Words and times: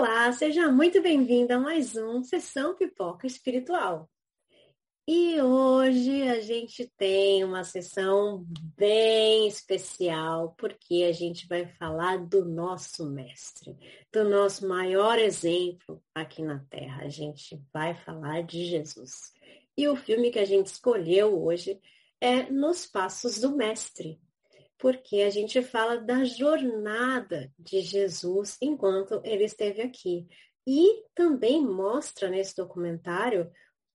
Olá, 0.00 0.32
seja 0.32 0.72
muito 0.72 1.02
bem-vindo 1.02 1.52
a 1.52 1.60
mais 1.60 1.94
um 1.94 2.22
Sessão 2.22 2.74
Pipoca 2.74 3.26
Espiritual. 3.26 4.08
E 5.06 5.38
hoje 5.42 6.22
a 6.22 6.40
gente 6.40 6.90
tem 6.96 7.44
uma 7.44 7.64
sessão 7.64 8.42
bem 8.78 9.46
especial, 9.46 10.54
porque 10.56 11.04
a 11.06 11.12
gente 11.12 11.46
vai 11.46 11.66
falar 11.66 12.16
do 12.16 12.46
nosso 12.46 13.10
mestre, 13.10 13.76
do 14.10 14.24
nosso 14.24 14.66
maior 14.66 15.18
exemplo 15.18 16.02
aqui 16.14 16.40
na 16.40 16.60
Terra. 16.70 17.04
A 17.04 17.10
gente 17.10 17.62
vai 17.70 17.94
falar 17.94 18.42
de 18.42 18.64
Jesus. 18.64 19.34
E 19.76 19.86
o 19.86 19.96
filme 19.96 20.30
que 20.30 20.38
a 20.38 20.46
gente 20.46 20.68
escolheu 20.68 21.44
hoje 21.44 21.78
é 22.18 22.50
Nos 22.50 22.86
Passos 22.86 23.38
do 23.38 23.54
Mestre, 23.54 24.18
porque 24.80 25.16
a 25.16 25.30
gente 25.30 25.62
fala 25.62 25.98
da 25.98 26.24
jornada 26.24 27.52
de 27.58 27.82
Jesus 27.82 28.56
enquanto 28.62 29.20
ele 29.22 29.44
esteve 29.44 29.82
aqui. 29.82 30.26
E 30.66 31.04
também 31.14 31.64
mostra 31.64 32.30
nesse 32.30 32.56
documentário 32.56 33.50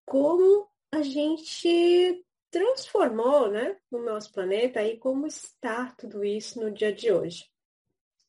como 0.06 0.70
a 0.92 1.02
gente 1.02 2.24
transformou 2.52 3.50
né, 3.52 3.76
no 3.92 4.04
nosso 4.06 4.32
planeta 4.32 4.84
e 4.84 4.98
como 4.98 5.26
está 5.26 5.92
tudo 5.98 6.24
isso 6.24 6.62
no 6.62 6.72
dia 6.72 6.94
de 6.94 7.12
hoje. 7.12 7.46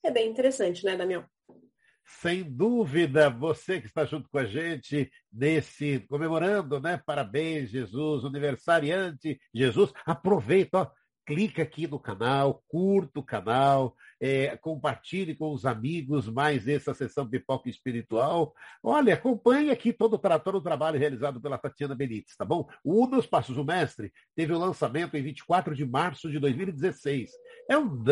É 0.03 0.11
bem 0.11 0.31
interessante, 0.31 0.85
né, 0.85 0.97
Damião? 0.97 1.25
Sem 2.05 2.43
dúvida, 2.43 3.29
você 3.29 3.81
que 3.81 3.89
está 3.89 4.05
junto 4.05 4.31
com 4.31 4.39
a 4.39 4.45
gente 4.45 5.11
nesse 5.33 6.01
comemorando, 6.09 6.81
né? 6.81 7.03
Parabéns, 7.05 7.71
Jesus, 7.71 8.25
aniversariante, 8.25 9.39
Jesus. 9.53 9.93
Aproveita, 10.07 10.79
ó, 10.79 10.91
clica 11.27 11.65
aqui 11.65 11.89
no 11.89 11.99
canal, 11.99 12.63
curta 12.69 13.19
o 13.19 13.23
canal, 13.23 13.97
é, 14.21 14.57
compartilhe 14.57 15.35
com 15.35 15.53
os 15.53 15.67
amigos 15.67 16.29
mais 16.29 16.69
essa 16.69 16.95
sessão 16.95 17.29
Pipoca 17.29 17.69
Espiritual. 17.69 18.55
Olha, 18.81 19.15
acompanhe 19.15 19.71
aqui 19.71 19.93
todo, 19.93 20.17
todo 20.17 20.59
o 20.59 20.63
trabalho 20.63 20.99
realizado 20.99 21.41
pela 21.41 21.59
Tatiana 21.59 21.97
Benites, 21.97 22.37
tá 22.37 22.45
bom? 22.45 22.69
Um 22.85 23.09
dos 23.09 23.27
Passos 23.27 23.57
do 23.57 23.65
Mestre 23.65 24.13
teve 24.37 24.53
o 24.53 24.59
lançamento 24.59 25.17
em 25.17 25.23
24 25.23 25.75
de 25.75 25.85
março 25.85 26.31
de 26.31 26.39
2016. 26.39 27.33
É 27.69 27.77
um 27.77 28.03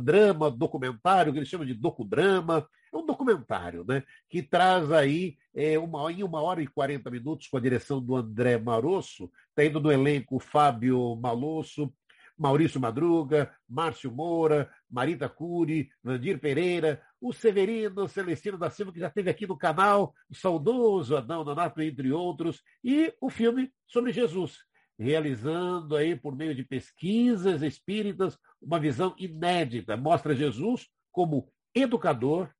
drama 0.00 0.50
documentário, 0.50 1.32
que 1.32 1.38
eles 1.38 1.48
chamam 1.48 1.66
de 1.66 1.74
docudrama, 1.74 2.66
é 2.92 2.96
um 2.96 3.06
documentário, 3.06 3.84
né? 3.86 4.02
Que 4.28 4.42
traz 4.42 4.92
aí 4.92 5.36
é, 5.54 5.78
uma, 5.78 6.10
em 6.12 6.22
uma 6.22 6.42
hora 6.42 6.62
e 6.62 6.66
40 6.66 7.10
minutos 7.10 7.48
com 7.48 7.56
a 7.56 7.60
direção 7.60 8.02
do 8.02 8.14
André 8.16 8.58
Marosso, 8.58 9.30
está 9.48 9.64
indo 9.64 9.80
no 9.80 9.90
elenco 9.90 10.38
Fábio 10.38 11.16
Malosso, 11.16 11.92
Maurício 12.36 12.80
Madruga, 12.80 13.54
Márcio 13.68 14.10
Moura, 14.10 14.70
Marita 14.90 15.28
Cury, 15.28 15.88
Vandir 16.02 16.40
Pereira, 16.40 17.02
o 17.20 17.32
Severino 17.32 18.08
Celestino 18.08 18.58
da 18.58 18.70
Silva, 18.70 18.92
que 18.92 19.00
já 19.00 19.08
esteve 19.08 19.30
aqui 19.30 19.46
no 19.46 19.56
canal, 19.56 20.14
o 20.28 20.34
saudoso 20.34 21.16
Adão 21.16 21.44
Donato, 21.44 21.80
entre 21.80 22.10
outros, 22.12 22.62
e 22.82 23.14
o 23.20 23.30
filme 23.30 23.72
sobre 23.86 24.12
Jesus, 24.12 24.58
realizando 24.98 25.96
aí, 25.96 26.16
por 26.16 26.34
meio 26.34 26.54
de 26.54 26.64
pesquisas 26.64 27.62
espíritas, 27.62 28.38
uma 28.60 28.80
visão 28.80 29.14
inédita. 29.18 29.96
Mostra 29.96 30.34
Jesus 30.34 30.88
como 31.10 31.48
educador, 31.74 32.50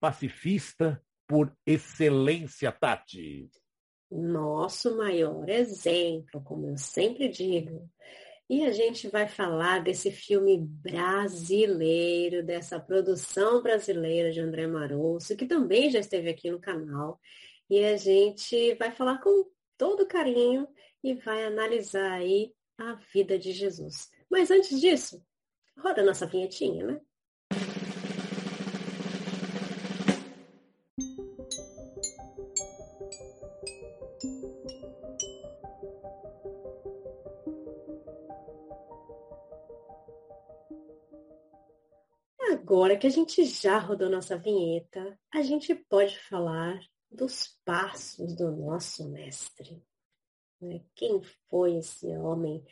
pacifista 0.00 1.02
por 1.26 1.52
excelência, 1.66 2.72
Tati. 2.72 3.50
Nosso 4.10 4.96
maior 4.96 5.48
exemplo, 5.50 6.42
como 6.42 6.66
eu 6.68 6.78
sempre 6.78 7.28
digo. 7.28 7.90
E 8.48 8.64
a 8.64 8.72
gente 8.72 9.08
vai 9.08 9.28
falar 9.28 9.82
desse 9.82 10.10
filme 10.10 10.56
brasileiro, 10.58 12.42
dessa 12.42 12.80
produção 12.80 13.62
brasileira 13.62 14.32
de 14.32 14.40
André 14.40 14.66
Marosso, 14.66 15.36
que 15.36 15.44
também 15.44 15.90
já 15.90 15.98
esteve 15.98 16.30
aqui 16.30 16.50
no 16.50 16.58
canal. 16.58 17.20
E 17.68 17.84
a 17.84 17.96
gente 17.98 18.74
vai 18.76 18.90
falar 18.90 19.18
com 19.18 19.50
todo 19.76 20.06
carinho 20.06 20.66
e 21.04 21.14
vai 21.14 21.44
analisar 21.44 22.12
aí 22.12 22.54
a 22.78 22.94
vida 23.12 23.38
de 23.38 23.52
Jesus. 23.52 24.10
Mas 24.30 24.50
antes 24.50 24.80
disso, 24.80 25.22
roda 25.76 26.00
a 26.00 26.04
nossa 26.04 26.26
vinhetinha, 26.26 26.86
né? 26.86 27.00
Agora 42.68 42.98
que 42.98 43.06
a 43.06 43.10
gente 43.10 43.42
já 43.46 43.78
rodou 43.78 44.10
nossa 44.10 44.36
vinheta, 44.36 45.18
a 45.32 45.40
gente 45.40 45.74
pode 45.74 46.18
falar 46.18 46.78
dos 47.10 47.58
passos 47.64 48.36
do 48.36 48.54
nosso 48.54 49.08
mestre. 49.08 49.82
Né? 50.60 50.82
Quem 50.94 51.18
foi 51.48 51.78
esse 51.78 52.06
homem? 52.18 52.62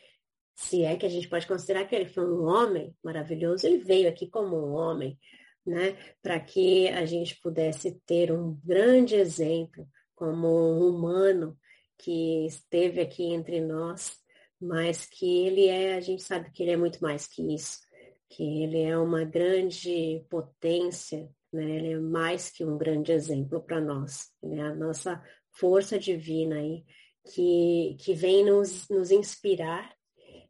Se 0.55 0.84
é 0.84 0.99
que 0.99 1.07
a 1.07 1.09
gente 1.09 1.27
pode 1.31 1.47
considerar 1.47 1.87
que 1.87 1.95
ele 1.95 2.11
foi 2.11 2.31
um 2.31 2.45
homem 2.45 2.95
maravilhoso, 3.03 3.67
ele 3.67 3.79
veio 3.79 4.07
aqui 4.07 4.29
como 4.29 4.55
um 4.55 4.75
homem, 4.75 5.19
né? 5.65 5.97
Para 6.21 6.39
que 6.41 6.89
a 6.89 7.07
gente 7.07 7.41
pudesse 7.41 7.99
ter 8.05 8.31
um 8.31 8.53
grande 8.63 9.15
exemplo 9.15 9.89
como 10.15 10.47
um 10.47 10.91
humano 10.91 11.59
que 11.97 12.45
esteve 12.45 13.01
aqui 13.01 13.33
entre 13.33 13.63
nós, 13.63 14.19
mas 14.61 15.07
que 15.07 15.47
ele 15.47 15.69
é, 15.69 15.95
a 15.95 16.01
gente 16.01 16.23
sabe 16.23 16.51
que 16.51 16.63
ele 16.63 16.73
é 16.73 16.77
muito 16.77 17.01
mais 17.01 17.27
que 17.27 17.55
isso 17.55 17.85
que 18.28 18.62
ele 18.62 18.82
é 18.82 18.97
uma 18.98 19.25
grande 19.25 20.25
potência, 20.28 21.28
né? 21.53 21.76
ele 21.76 21.92
é 21.92 21.98
mais 21.98 22.50
que 22.50 22.64
um 22.64 22.76
grande 22.76 23.12
exemplo 23.12 23.62
para 23.62 23.81
nós. 23.81 24.31
É 24.42 24.60
a 24.60 24.75
nossa 24.75 25.22
força 25.53 25.98
divina 25.98 26.56
aí, 26.56 26.84
que, 27.32 27.97
que 28.00 28.15
vem 28.15 28.44
nos, 28.44 28.88
nos 28.88 29.10
inspirar 29.10 29.94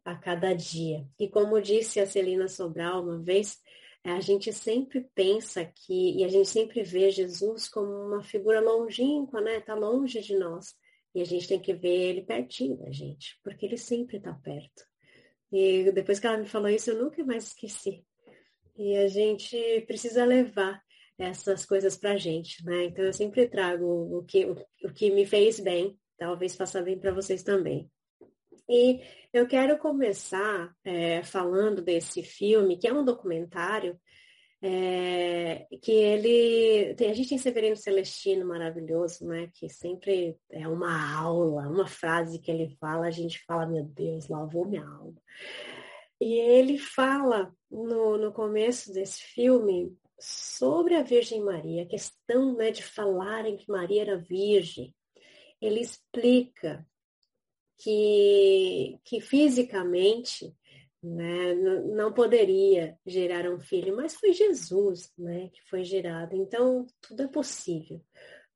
a 0.03 0.15
cada 0.15 0.53
dia. 0.53 1.05
E 1.19 1.27
como 1.27 1.61
disse 1.61 1.99
a 1.99 2.07
Celina 2.07 2.47
Sobral 2.47 3.03
uma 3.03 3.19
vez, 3.21 3.57
a 4.03 4.21
gente 4.21 4.53
sempre 4.53 5.05
pensa 5.13 5.65
que, 5.65 6.17
e 6.17 6.23
a 6.23 6.29
gente 6.29 6.47
sempre 6.47 6.81
vê 6.81 7.11
Jesus 7.11 7.67
como 7.67 7.89
uma 7.89 8.23
figura 8.23 8.61
longínqua, 8.61 9.41
né? 9.41 9.57
Está 9.57 9.75
longe 9.75 10.21
de 10.21 10.37
nós. 10.37 10.73
E 11.13 11.21
a 11.21 11.25
gente 11.25 11.47
tem 11.47 11.59
que 11.59 11.73
ver 11.73 12.09
ele 12.09 12.21
pertinho 12.21 12.77
da 12.77 12.91
gente, 12.91 13.37
porque 13.43 13.65
ele 13.65 13.77
sempre 13.77 14.17
está 14.17 14.33
perto. 14.33 14.85
E 15.51 15.91
depois 15.91 16.19
que 16.19 16.27
ela 16.27 16.37
me 16.37 16.45
falou 16.45 16.69
isso, 16.69 16.91
eu 16.91 17.03
nunca 17.03 17.23
mais 17.23 17.47
esqueci. 17.47 18.03
E 18.77 18.95
a 18.97 19.07
gente 19.07 19.57
precisa 19.87 20.25
levar 20.25 20.81
essas 21.17 21.65
coisas 21.65 21.97
para 21.97 22.11
a 22.11 22.17
gente, 22.17 22.63
né? 22.63 22.85
Então 22.85 23.03
eu 23.03 23.13
sempre 23.13 23.47
trago 23.47 23.85
o 23.85 24.23
que, 24.23 24.45
o, 24.45 24.55
o 24.83 24.93
que 24.93 25.09
me 25.09 25.25
fez 25.25 25.59
bem, 25.59 25.97
talvez 26.17 26.55
faça 26.55 26.81
bem 26.81 26.99
para 26.99 27.13
vocês 27.13 27.41
também. 27.41 27.89
E 28.69 29.01
eu 29.33 29.47
quero 29.47 29.77
começar 29.77 30.71
é, 30.83 31.23
falando 31.23 31.81
desse 31.81 32.21
filme, 32.21 32.77
que 32.77 32.87
é 32.87 32.93
um 32.93 33.05
documentário 33.05 33.99
é, 34.61 35.36
que 35.81 35.91
ele 35.91 36.93
tem 36.95 37.09
a 37.09 37.13
gente 37.13 37.29
tem 37.29 37.37
Severino 37.37 37.75
Celestino 37.75 38.45
maravilhoso, 38.45 39.25
né? 39.25 39.49
Que 39.53 39.69
sempre 39.69 40.37
é 40.49 40.67
uma 40.67 41.15
aula, 41.17 41.67
uma 41.67 41.87
frase 41.87 42.39
que 42.39 42.51
ele 42.51 42.75
fala, 42.79 43.07
a 43.07 43.11
gente 43.11 43.43
fala, 43.45 43.65
meu 43.65 43.83
Deus, 43.83 44.27
lavou 44.27 44.65
minha 44.65 44.85
alma. 44.85 45.15
E 46.19 46.33
ele 46.33 46.77
fala 46.77 47.53
no, 47.69 48.17
no 48.17 48.31
começo 48.31 48.91
desse 48.91 49.21
filme 49.21 49.95
sobre 50.19 50.95
a 50.95 51.03
Virgem 51.03 51.43
Maria, 51.43 51.83
a 51.83 51.87
questão 51.87 52.55
né, 52.55 52.71
de 52.71 52.83
falarem 52.83 53.55
que 53.55 53.69
Maria 53.69 54.01
era 54.01 54.17
virgem. 54.17 54.95
Ele 55.61 55.79
explica 55.79 56.85
que, 57.77 58.99
que 59.03 59.21
fisicamente 59.21 60.55
né? 61.01 61.53
Não 61.53 62.11
poderia 62.11 62.97
gerar 63.05 63.49
um 63.49 63.59
filho, 63.59 63.95
mas 63.95 64.15
foi 64.15 64.33
Jesus, 64.33 65.11
né, 65.17 65.49
que 65.49 65.61
foi 65.69 65.83
gerado. 65.83 66.35
Então, 66.35 66.85
tudo 67.01 67.23
é 67.23 67.27
possível. 67.27 68.01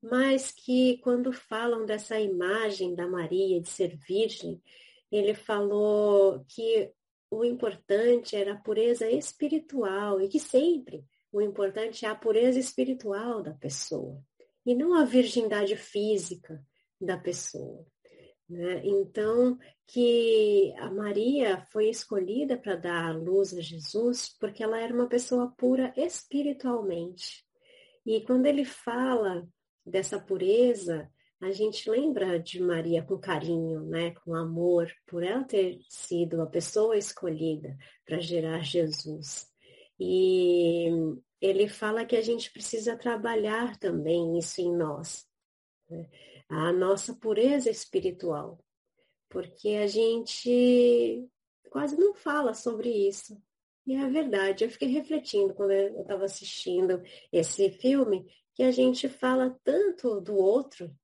Mas 0.02 0.50
que 0.50 0.98
quando 0.98 1.32
falam 1.32 1.86
dessa 1.86 2.18
imagem 2.18 2.94
da 2.94 3.06
Maria 3.06 3.60
de 3.60 3.68
ser 3.68 3.96
virgem, 3.96 4.60
ele 5.10 5.34
falou 5.34 6.44
que 6.48 6.90
o 7.30 7.44
importante 7.44 8.34
era 8.34 8.54
a 8.54 8.58
pureza 8.58 9.08
espiritual 9.08 10.20
e 10.20 10.28
que 10.28 10.40
sempre 10.40 11.04
o 11.32 11.40
importante 11.40 12.04
é 12.04 12.08
a 12.08 12.14
pureza 12.14 12.58
espiritual 12.58 13.42
da 13.42 13.54
pessoa 13.54 14.22
e 14.66 14.74
não 14.74 14.94
a 14.94 15.04
virgindade 15.04 15.76
física 15.76 16.62
da 17.00 17.16
pessoa. 17.16 17.86
Né? 18.52 18.82
Então, 18.84 19.58
que 19.86 20.74
a 20.76 20.90
Maria 20.90 21.66
foi 21.72 21.88
escolhida 21.88 22.58
para 22.58 22.76
dar 22.76 23.06
a 23.06 23.12
luz 23.12 23.54
a 23.54 23.62
Jesus 23.62 24.36
porque 24.38 24.62
ela 24.62 24.78
era 24.78 24.92
uma 24.92 25.08
pessoa 25.08 25.50
pura 25.56 25.90
espiritualmente. 25.96 27.46
E 28.04 28.20
quando 28.20 28.44
ele 28.44 28.66
fala 28.66 29.48
dessa 29.86 30.20
pureza, 30.20 31.10
a 31.40 31.50
gente 31.50 31.88
lembra 31.88 32.38
de 32.38 32.60
Maria 32.60 33.02
com 33.02 33.16
carinho, 33.18 33.80
né, 33.84 34.10
com 34.10 34.34
amor, 34.34 34.92
por 35.06 35.22
ela 35.22 35.44
ter 35.44 35.78
sido 35.88 36.42
a 36.42 36.46
pessoa 36.46 36.96
escolhida 36.98 37.74
para 38.04 38.20
gerar 38.20 38.62
Jesus. 38.62 39.46
E 39.98 40.90
ele 41.40 41.68
fala 41.68 42.04
que 42.04 42.16
a 42.16 42.20
gente 42.20 42.52
precisa 42.52 42.98
trabalhar 42.98 43.78
também 43.78 44.36
isso 44.36 44.60
em 44.60 44.76
nós, 44.76 45.26
né? 45.88 46.06
A 46.54 46.70
nossa 46.70 47.14
pureza 47.14 47.70
espiritual, 47.70 48.62
porque 49.30 49.70
a 49.70 49.86
gente 49.86 51.26
quase 51.70 51.96
não 51.98 52.14
fala 52.14 52.52
sobre 52.52 52.90
isso. 52.90 53.42
E 53.86 53.94
é 53.94 54.08
verdade, 54.08 54.64
eu 54.64 54.70
fiquei 54.70 54.88
refletindo 54.88 55.54
quando 55.54 55.72
eu 55.72 56.02
estava 56.02 56.24
assistindo 56.26 57.02
esse 57.32 57.70
filme, 57.70 58.30
que 58.54 58.62
a 58.62 58.70
gente 58.70 59.08
fala 59.08 59.58
tanto 59.64 60.20
do 60.20 60.36
outro, 60.36 60.94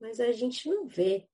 mas 0.00 0.20
a 0.20 0.30
gente 0.30 0.68
não 0.68 0.86
vê 0.86 1.28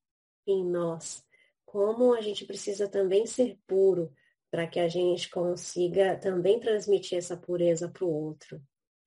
em 0.46 0.64
nós 0.64 1.22
como 1.66 2.14
a 2.14 2.22
gente 2.22 2.46
precisa 2.46 2.88
também 2.88 3.26
ser 3.26 3.58
puro 3.66 4.10
para 4.50 4.66
que 4.66 4.80
a 4.80 4.88
gente 4.88 5.28
consiga 5.28 6.16
também 6.16 6.58
transmitir 6.58 7.18
essa 7.18 7.36
pureza 7.36 7.90
para 7.90 8.06
o 8.06 8.10
outro. 8.10 8.58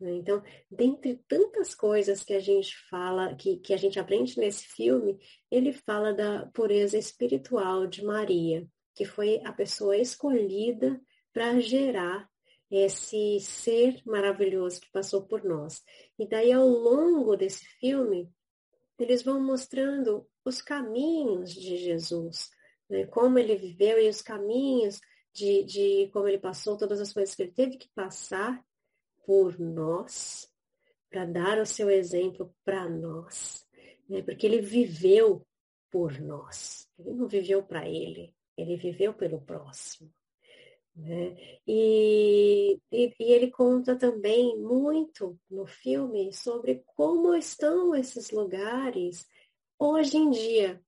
Né? 0.01 0.15
Então, 0.15 0.41
dentre 0.69 1.21
tantas 1.27 1.75
coisas 1.75 2.23
que 2.23 2.33
a 2.33 2.39
gente 2.39 2.75
fala, 2.89 3.35
que, 3.35 3.57
que 3.57 3.73
a 3.73 3.77
gente 3.77 3.99
aprende 3.99 4.37
nesse 4.39 4.65
filme, 4.65 5.19
ele 5.49 5.71
fala 5.71 6.13
da 6.13 6.47
pureza 6.47 6.97
espiritual 6.97 7.85
de 7.85 8.03
Maria, 8.03 8.67
que 8.95 9.05
foi 9.05 9.39
a 9.45 9.53
pessoa 9.53 9.95
escolhida 9.95 10.99
para 11.31 11.59
gerar 11.59 12.27
esse 12.69 13.39
ser 13.41 14.01
maravilhoso 14.05 14.81
que 14.81 14.91
passou 14.91 15.27
por 15.27 15.43
nós. 15.43 15.81
E 16.17 16.27
daí, 16.27 16.51
ao 16.51 16.67
longo 16.67 17.35
desse 17.35 17.65
filme, 17.79 18.29
eles 18.97 19.21
vão 19.21 19.41
mostrando 19.41 20.27
os 20.43 20.61
caminhos 20.61 21.53
de 21.53 21.77
Jesus, 21.77 22.49
né? 22.89 23.05
como 23.07 23.37
ele 23.37 23.55
viveu 23.55 24.01
e 24.01 24.09
os 24.09 24.21
caminhos 24.21 24.99
de, 25.33 25.63
de 25.63 26.09
como 26.11 26.27
ele 26.27 26.39
passou, 26.39 26.77
todas 26.77 26.99
as 26.99 27.13
coisas 27.13 27.35
que 27.35 27.43
ele 27.43 27.51
teve 27.51 27.77
que 27.77 27.89
passar 27.93 28.63
por 29.31 29.57
nós, 29.57 30.51
para 31.09 31.23
dar 31.23 31.57
o 31.57 31.65
seu 31.65 31.89
exemplo 31.89 32.53
para 32.65 32.89
nós, 32.89 33.65
né? 34.09 34.21
porque 34.21 34.45
ele 34.45 34.59
viveu 34.59 35.47
por 35.89 36.19
nós, 36.19 36.85
ele 36.99 37.13
não 37.13 37.29
viveu 37.29 37.63
para 37.63 37.87
ele, 37.87 38.35
ele 38.57 38.75
viveu 38.75 39.13
pelo 39.13 39.39
próximo. 39.39 40.13
Né? 40.93 41.37
E, 41.65 42.77
e, 42.91 43.15
e, 43.17 43.31
ele 43.31 43.49
conta 43.49 43.97
também 43.97 44.59
muito 44.59 45.39
no 45.49 45.65
filme 45.65 46.33
sobre 46.33 46.83
como 46.85 47.33
estão 47.33 47.95
esses 47.95 48.31
lugares 48.31 49.25
hoje 49.79 50.17
em 50.17 50.29
dia. 50.29 50.83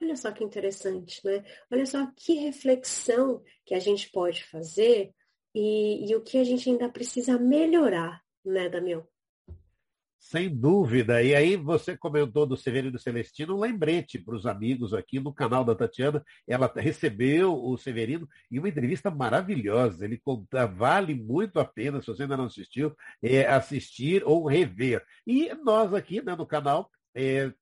Olha 0.00 0.16
só 0.16 0.32
que 0.32 0.42
interessante, 0.42 1.20
né? 1.22 1.44
Olha 1.70 1.84
só 1.84 2.10
que 2.16 2.32
reflexão 2.32 3.42
que 3.66 3.74
a 3.74 3.78
gente 3.78 4.10
pode 4.10 4.42
fazer 4.44 5.14
e, 5.54 6.10
e 6.10 6.16
o 6.16 6.20
que 6.20 6.38
a 6.38 6.44
gente 6.44 6.68
ainda 6.68 6.88
precisa 6.88 7.38
melhorar, 7.38 8.22
né, 8.44 8.68
Damião? 8.68 9.06
Sem 10.18 10.48
dúvida. 10.48 11.22
E 11.22 11.34
aí 11.34 11.54
você 11.54 11.96
comentou 11.98 12.46
do 12.46 12.56
Severino 12.56 12.98
Celestino, 12.98 13.54
um 13.54 13.60
lembrete 13.60 14.18
para 14.18 14.34
os 14.34 14.46
amigos 14.46 14.94
aqui 14.94 15.20
no 15.20 15.34
canal 15.34 15.62
da 15.62 15.74
Tatiana. 15.74 16.24
Ela 16.48 16.72
recebeu 16.74 17.54
o 17.54 17.76
Severino 17.76 18.26
em 18.50 18.58
uma 18.58 18.70
entrevista 18.70 19.10
maravilhosa. 19.10 20.02
Ele 20.02 20.16
conta, 20.16 20.66
vale 20.66 21.14
muito 21.14 21.60
a 21.60 21.64
pena, 21.64 22.00
se 22.00 22.06
você 22.06 22.22
ainda 22.22 22.38
não 22.38 22.46
assistiu, 22.46 22.96
é, 23.22 23.46
assistir 23.46 24.24
ou 24.24 24.46
rever. 24.46 25.04
E 25.26 25.52
nós 25.62 25.92
aqui 25.92 26.22
né, 26.24 26.34
no 26.34 26.46
canal 26.46 26.90
é, 27.14 27.52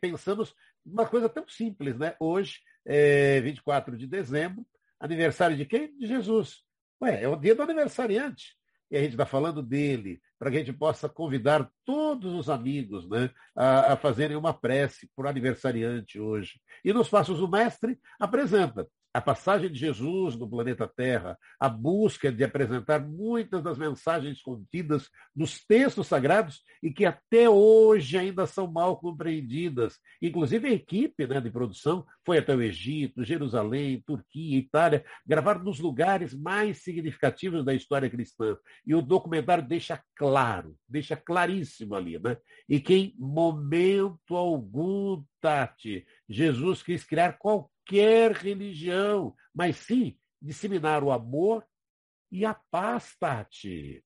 pensamos 0.00 0.52
uma 0.84 1.06
coisa 1.06 1.28
tão 1.28 1.46
simples, 1.48 1.96
né? 1.96 2.16
Hoje, 2.18 2.58
é 2.84 3.40
24 3.40 3.96
de 3.96 4.08
dezembro, 4.08 4.66
aniversário 4.98 5.56
de 5.56 5.64
quem? 5.64 5.96
De 5.96 6.06
Jesus. 6.06 6.67
Ué, 7.02 7.22
é 7.22 7.28
o 7.28 7.36
dia 7.36 7.54
do 7.54 7.62
aniversariante 7.62 8.58
e 8.90 8.96
a 8.96 9.00
gente 9.00 9.12
está 9.12 9.26
falando 9.26 9.62
dele, 9.62 10.20
para 10.38 10.50
que 10.50 10.56
a 10.56 10.60
gente 10.60 10.72
possa 10.72 11.08
convidar 11.08 11.70
todos 11.84 12.32
os 12.32 12.48
amigos 12.48 13.08
né, 13.08 13.30
a, 13.54 13.92
a 13.92 13.96
fazerem 13.96 14.36
uma 14.36 14.54
prece 14.54 15.08
por 15.14 15.26
aniversariante 15.26 16.18
hoje. 16.18 16.60
E 16.84 16.92
nos 16.92 17.08
Passos 17.08 17.38
do 17.38 17.48
Mestre 17.48 17.98
apresenta 18.18 18.88
a 19.18 19.20
passagem 19.20 19.68
de 19.68 19.80
Jesus 19.80 20.36
no 20.36 20.48
planeta 20.48 20.86
Terra, 20.86 21.36
a 21.58 21.68
busca 21.68 22.30
de 22.30 22.44
apresentar 22.44 23.00
muitas 23.00 23.60
das 23.64 23.76
mensagens 23.76 24.40
contidas 24.40 25.10
nos 25.34 25.58
textos 25.64 26.06
sagrados 26.06 26.62
e 26.80 26.92
que 26.92 27.04
até 27.04 27.50
hoje 27.50 28.16
ainda 28.16 28.46
são 28.46 28.70
mal 28.70 28.96
compreendidas. 28.96 29.98
Inclusive 30.22 30.68
a 30.68 30.72
equipe 30.72 31.26
né, 31.26 31.40
de 31.40 31.50
produção 31.50 32.06
foi 32.24 32.38
até 32.38 32.54
o 32.54 32.62
Egito, 32.62 33.24
Jerusalém, 33.24 34.00
Turquia, 34.06 34.56
Itália, 34.56 35.04
gravar 35.26 35.58
nos 35.58 35.80
lugares 35.80 36.32
mais 36.32 36.84
significativos 36.84 37.64
da 37.64 37.74
história 37.74 38.08
cristã. 38.08 38.56
E 38.86 38.94
o 38.94 39.02
documentário 39.02 39.66
deixa 39.66 40.00
claro, 40.14 40.76
deixa 40.88 41.16
claríssimo 41.16 41.96
ali, 41.96 42.20
né? 42.20 42.36
E 42.68 42.78
que 42.78 42.94
em 42.94 43.14
momento 43.18 44.36
algum, 44.36 45.24
Tati, 45.40 46.06
Jesus 46.28 46.82
quis 46.82 47.04
criar 47.04 47.38
qualquer 47.38 48.32
religião, 48.32 49.34
mas 49.54 49.76
sim 49.76 50.18
disseminar 50.40 51.02
o 51.02 51.10
amor 51.10 51.66
e 52.30 52.44
a 52.44 52.54
paz, 52.54 53.16
Tati. 53.18 54.04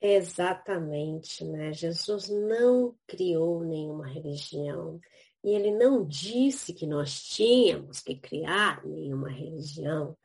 Exatamente, 0.00 1.44
né? 1.44 1.72
Jesus 1.72 2.28
não 2.28 2.94
criou 3.06 3.64
nenhuma 3.64 4.06
religião 4.06 5.00
e 5.42 5.50
ele 5.50 5.72
não 5.72 6.04
disse 6.04 6.72
que 6.72 6.86
nós 6.86 7.22
tínhamos 7.22 8.00
que 8.00 8.14
criar 8.14 8.84
nenhuma 8.86 9.28
religião, 9.28 10.16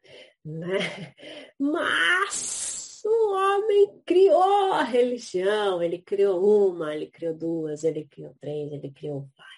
né? 0.45 1.13
Mas 1.57 3.01
o 3.05 3.33
homem 3.33 4.01
criou 4.05 4.73
a 4.73 4.83
religião, 4.83 5.81
ele 5.81 5.99
criou 5.99 6.69
uma, 6.69 6.95
ele 6.95 7.07
criou 7.07 7.33
duas, 7.33 7.83
ele 7.83 8.05
criou 8.05 8.35
três, 8.39 8.71
ele 8.71 8.91
criou 8.91 9.27
várias. 9.35 9.52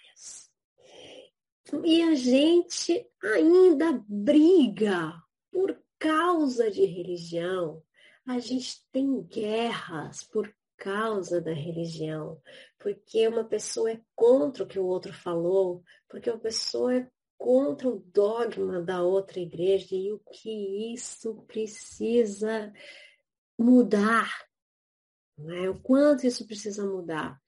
E 1.84 2.04
a 2.04 2.14
gente 2.14 3.10
ainda 3.24 4.04
briga 4.08 5.14
por 5.52 5.76
causa 5.98 6.70
de 6.70 6.86
religião. 6.86 7.84
A 8.26 8.38
gente 8.38 8.86
tem 8.92 9.24
guerras 9.24 10.24
por 10.24 10.54
causa 10.78 11.42
da 11.42 11.54
religião, 11.54 12.40
porque 12.78 13.28
uma 13.28 13.44
pessoa 13.44 13.92
é 13.92 14.02
contra 14.14 14.64
o 14.64 14.68
que 14.68 14.78
o 14.78 14.86
outro 14.86 15.14
falou, 15.14 15.84
porque 16.08 16.30
uma 16.30 16.40
pessoa 16.40 16.96
é 16.96 17.10
contra 17.38 17.90
o 17.90 18.00
dogma 18.00 18.82
da 18.82 19.02
outra 19.02 19.40
igreja 19.40 19.96
e 19.96 20.12
o 20.12 20.20
que 20.20 20.94
isso 20.94 21.44
precisa 21.48 22.72
mudar, 23.58 24.30
né? 25.38 25.70
o 25.70 25.80
quanto 25.82 26.28
isso 26.28 26.46
precisa 26.46 26.86
mudar. 26.86 27.42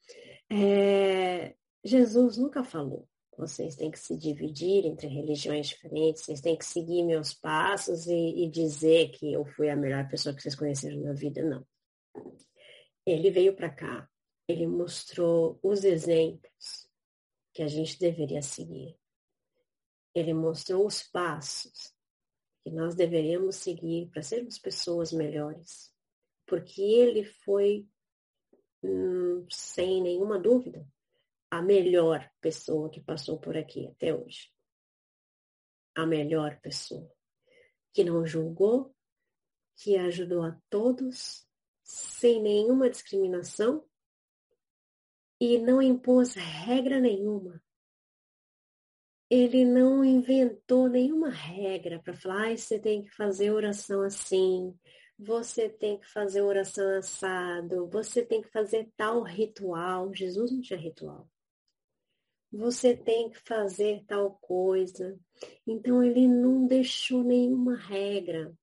É, 0.49 1.55
Jesus 1.83 2.37
nunca 2.37 2.63
falou 2.63 3.07
vocês 3.37 3.75
têm 3.75 3.91
que 3.91 3.99
se 3.99 4.17
dividir 4.17 4.85
entre 4.85 5.07
religiões 5.07 5.67
diferentes, 5.67 6.23
vocês 6.23 6.41
têm 6.41 6.57
que 6.57 6.65
seguir 6.65 7.03
meus 7.03 7.33
passos 7.33 8.07
e, 8.07 8.43
e 8.43 8.49
dizer 8.49 9.09
que 9.11 9.31
eu 9.31 9.45
fui 9.45 9.69
a 9.69 9.75
melhor 9.75 10.07
pessoa 10.09 10.33
que 10.33 10.41
vocês 10.41 10.55
conheceram 10.55 10.99
na 11.01 11.13
vida. 11.13 11.43
Não. 11.43 11.65
Ele 13.05 13.29
veio 13.29 13.55
para 13.55 13.69
cá, 13.69 14.09
ele 14.47 14.65
mostrou 14.65 15.59
os 15.61 15.83
exemplos 15.83 16.89
que 17.53 17.61
a 17.61 17.67
gente 17.67 17.99
deveria 17.99 18.41
seguir. 18.41 18.97
Ele 20.15 20.33
mostrou 20.33 20.85
os 20.85 21.03
passos 21.03 21.93
que 22.63 22.71
nós 22.71 22.95
deveríamos 22.95 23.57
seguir 23.57 24.09
para 24.09 24.23
sermos 24.23 24.57
pessoas 24.57 25.13
melhores. 25.13 25.93
Porque 26.47 26.81
ele 26.81 27.23
foi, 27.23 27.87
hum, 28.83 29.45
sem 29.49 30.01
nenhuma 30.01 30.39
dúvida, 30.39 30.87
a 31.49 31.61
melhor 31.61 32.29
pessoa 32.41 32.89
que 32.89 33.01
passou 33.01 33.39
por 33.39 33.55
aqui 33.55 33.87
até 33.87 34.13
hoje. 34.13 34.51
A 35.95 36.05
melhor 36.05 36.59
pessoa. 36.61 37.09
Que 37.93 38.03
não 38.03 38.25
julgou, 38.25 38.93
que 39.77 39.97
ajudou 39.97 40.43
a 40.43 40.59
todos, 40.69 41.47
sem 41.83 42.41
nenhuma 42.41 42.89
discriminação 42.89 43.87
e 45.39 45.57
não 45.57 45.81
impôs 45.81 46.33
regra 46.33 46.99
nenhuma. 46.99 47.63
Ele 49.29 49.65
não 49.65 50.03
inventou 50.03 50.87
nenhuma 50.87 51.29
regra 51.29 51.99
para 51.99 52.13
falar, 52.13 52.51
ah, 52.51 52.57
você 52.57 52.79
tem 52.79 53.03
que 53.03 53.11
fazer 53.11 53.51
oração 53.51 54.01
assim, 54.01 54.77
você 55.17 55.69
tem 55.69 55.99
que 55.99 56.07
fazer 56.07 56.41
oração 56.41 56.97
assado, 56.97 57.87
você 57.89 58.25
tem 58.25 58.41
que 58.41 58.49
fazer 58.49 58.89
tal 58.95 59.21
ritual. 59.23 60.13
Jesus 60.13 60.51
não 60.51 60.61
tinha 60.61 60.79
ritual 60.79 61.29
você 62.51 62.95
tem 62.95 63.29
que 63.29 63.39
fazer 63.39 64.03
tal 64.07 64.37
coisa. 64.41 65.17
Então 65.65 66.03
ele 66.03 66.27
não 66.27 66.65
deixou 66.65 67.23
nenhuma 67.23 67.75
regra. 67.75 68.53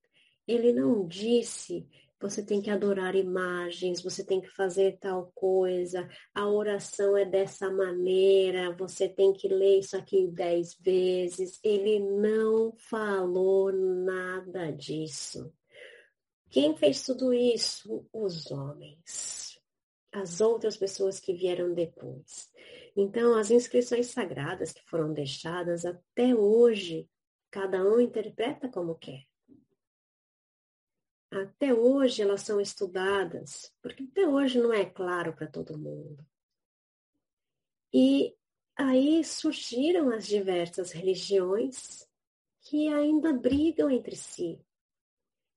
Ele 0.46 0.72
não 0.72 1.06
disse 1.06 1.86
você 2.24 2.42
tem 2.42 2.62
que 2.62 2.70
adorar 2.70 3.14
imagens, 3.14 4.02
você 4.02 4.24
tem 4.24 4.40
que 4.40 4.48
fazer 4.48 4.98
tal 4.98 5.30
coisa, 5.34 6.08
a 6.34 6.48
oração 6.48 7.14
é 7.14 7.24
dessa 7.26 7.70
maneira, 7.70 8.74
você 8.74 9.06
tem 9.06 9.30
que 9.32 9.46
ler 9.46 9.80
isso 9.80 9.94
aqui 9.94 10.26
dez 10.28 10.74
vezes. 10.80 11.60
Ele 11.62 12.00
não 12.00 12.72
falou 12.78 13.70
nada 13.70 14.70
disso. 14.70 15.52
Quem 16.50 16.74
fez 16.74 17.04
tudo 17.04 17.34
isso? 17.34 18.06
Os 18.10 18.50
homens. 18.50 19.60
As 20.10 20.40
outras 20.40 20.78
pessoas 20.78 21.20
que 21.20 21.34
vieram 21.34 21.74
depois. 21.74 22.48
Então, 22.96 23.36
as 23.36 23.50
inscrições 23.50 24.06
sagradas 24.06 24.72
que 24.72 24.82
foram 24.84 25.12
deixadas 25.12 25.84
até 25.84 26.34
hoje, 26.34 27.08
cada 27.50 27.82
um 27.84 27.98
interpreta 27.98 28.68
como 28.68 28.94
quer. 28.94 29.26
Até 31.30 31.74
hoje 31.74 32.22
elas 32.22 32.42
são 32.42 32.60
estudadas, 32.60 33.74
porque 33.82 34.04
até 34.04 34.28
hoje 34.28 34.60
não 34.60 34.72
é 34.72 34.84
claro 34.84 35.34
para 35.34 35.48
todo 35.48 35.78
mundo. 35.78 36.24
E 37.92 38.36
aí 38.76 39.24
surgiram 39.24 40.10
as 40.10 40.26
diversas 40.26 40.92
religiões 40.92 42.08
que 42.60 42.88
ainda 42.88 43.32
brigam 43.32 43.90
entre 43.90 44.14
si. 44.14 44.60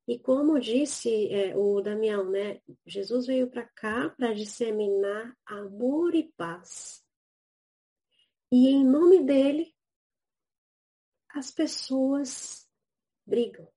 E 0.08 0.18
como 0.18 0.60
disse 0.60 1.28
é, 1.32 1.56
o 1.56 1.82
Damião, 1.82 2.30
né? 2.30 2.62
Jesus 2.86 3.28
veio 3.28 3.50
para 3.50 3.66
cá 3.66 4.10
para 4.10 4.34
disseminar 4.34 5.38
amor 5.46 6.16
e 6.16 6.32
paz. 6.38 7.06
E 8.52 8.70
em 8.70 8.86
nome 8.86 9.24
dele, 9.24 9.76
as 11.30 11.52
pessoas 11.52 12.68
brigam. 13.26 13.68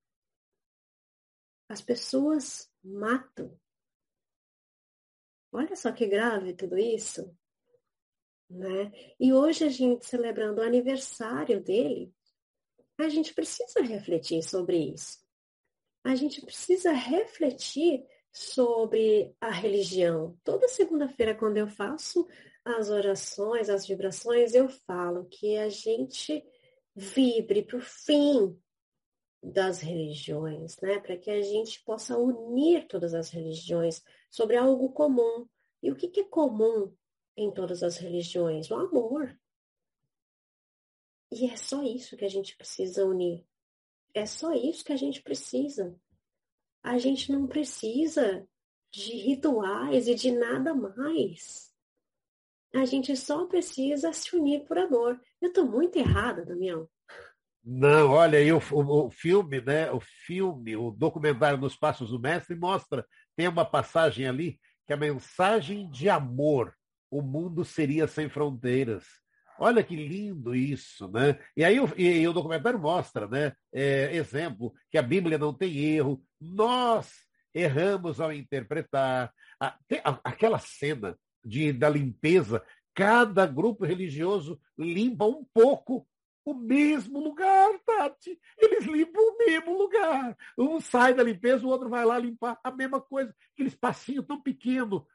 As 1.67 1.81
pessoas 1.81 2.71
matam. 2.83 3.59
Olha 5.51 5.75
só 5.75 5.91
que 5.91 6.07
grave 6.07 6.53
tudo 6.53 6.77
isso. 6.77 7.35
Né? 8.49 8.91
E 9.19 9.33
hoje 9.33 9.65
a 9.65 9.69
gente 9.69 10.05
celebrando 10.05 10.61
o 10.61 10.63
aniversário 10.63 11.61
dele, 11.61 12.13
a 12.97 13.09
gente 13.09 13.33
precisa 13.33 13.81
refletir 13.81 14.43
sobre 14.43 14.93
isso. 14.93 15.19
A 16.03 16.15
gente 16.15 16.41
precisa 16.41 16.91
refletir 16.91 18.05
sobre 18.31 19.35
a 19.39 19.51
religião. 19.51 20.37
Toda 20.43 20.67
segunda-feira, 20.67 21.35
quando 21.35 21.57
eu 21.57 21.67
faço 21.67 22.27
as 22.63 22.89
orações, 22.89 23.69
as 23.69 23.87
vibrações, 23.87 24.53
eu 24.53 24.69
falo 24.69 25.25
que 25.25 25.57
a 25.57 25.69
gente 25.69 26.43
vibre 26.95 27.63
para 27.63 27.77
o 27.77 27.81
fim 27.81 28.59
das 29.41 29.79
religiões, 29.79 30.79
né? 30.81 30.99
Para 30.99 31.17
que 31.17 31.31
a 31.31 31.41
gente 31.41 31.83
possa 31.83 32.17
unir 32.17 32.87
todas 32.87 33.13
as 33.13 33.29
religiões 33.29 34.03
sobre 34.29 34.55
algo 34.55 34.91
comum. 34.91 35.47
E 35.81 35.91
o 35.91 35.95
que, 35.95 36.07
que 36.07 36.21
é 36.21 36.23
comum 36.23 36.95
em 37.35 37.51
todas 37.51 37.81
as 37.81 37.97
religiões? 37.97 38.69
O 38.69 38.75
amor. 38.75 39.35
E 41.31 41.49
é 41.49 41.55
só 41.55 41.81
isso 41.81 42.15
que 42.15 42.25
a 42.25 42.29
gente 42.29 42.55
precisa 42.55 43.05
unir. 43.05 43.43
É 44.13 44.25
só 44.25 44.53
isso 44.53 44.83
que 44.83 44.93
a 44.93 44.97
gente 44.97 45.23
precisa. 45.23 45.97
A 46.83 46.97
gente 46.99 47.31
não 47.31 47.47
precisa 47.47 48.47
de 48.91 49.15
rituais 49.15 50.07
e 50.07 50.13
de 50.13 50.31
nada 50.31 50.75
mais. 50.75 51.70
A 52.73 52.85
gente 52.85 53.15
só 53.17 53.45
precisa 53.45 54.13
se 54.13 54.35
unir 54.35 54.65
por 54.65 54.77
amor. 54.77 55.19
Eu 55.41 55.49
estou 55.49 55.65
muito 55.65 55.97
errada, 55.97 56.45
Damião. 56.45 56.87
Não, 57.63 58.11
olha 58.11 58.39
aí 58.39 58.51
o, 58.51 58.61
o, 58.71 59.07
o, 59.07 59.11
filme, 59.11 59.61
né? 59.61 59.91
O 59.91 59.99
filme, 59.99 60.75
o 60.75 60.89
documentário 60.89 61.59
Nos 61.59 61.75
Passos 61.75 62.09
do 62.09 62.19
Mestre 62.19 62.55
mostra, 62.55 63.05
tem 63.35 63.47
uma 63.47 63.65
passagem 63.65 64.27
ali 64.27 64.59
que 64.87 64.93
a 64.93 64.97
mensagem 64.97 65.89
de 65.91 66.09
amor, 66.09 66.73
o 67.09 67.21
mundo 67.21 67.63
seria 67.63 68.07
sem 68.07 68.29
fronteiras. 68.29 69.05
Olha 69.59 69.83
que 69.83 69.95
lindo 69.95 70.55
isso, 70.55 71.07
né? 71.09 71.37
E 71.55 71.63
aí 71.63 71.79
o, 71.79 71.87
e, 71.95 72.21
e 72.21 72.27
o 72.27 72.33
documentário 72.33 72.79
mostra, 72.79 73.27
né? 73.27 73.53
É, 73.71 74.15
exemplo, 74.15 74.73
que 74.89 74.97
a 74.97 75.03
Bíblia 75.03 75.37
não 75.37 75.53
tem 75.53 75.77
erro. 75.77 76.23
Nós 76.39 77.11
erramos 77.53 78.19
ao 78.19 78.33
interpretar. 78.33 79.31
A, 79.59 79.77
a, 80.03 80.19
aquela 80.23 80.57
cena 80.57 81.15
de, 81.43 81.73
da 81.73 81.89
limpeza, 81.89 82.63
cada 82.93 83.45
grupo 83.45 83.85
religioso 83.85 84.59
limpa 84.77 85.25
um 85.25 85.43
pouco 85.53 86.07
o 86.43 86.53
mesmo 86.53 87.19
lugar, 87.19 87.79
Tati. 87.85 88.39
Eles 88.57 88.85
limpam 88.85 89.21
o 89.21 89.37
mesmo 89.37 89.77
lugar. 89.77 90.35
Um 90.57 90.79
sai 90.79 91.13
da 91.13 91.23
limpeza, 91.23 91.65
o 91.65 91.69
outro 91.69 91.89
vai 91.89 92.03
lá 92.03 92.17
limpar 92.17 92.59
a 92.63 92.71
mesma 92.71 92.99
coisa. 92.99 93.33
Aquele 93.53 93.69
espacinho 93.69 94.23
tão 94.23 94.41
pequeno. 94.41 95.05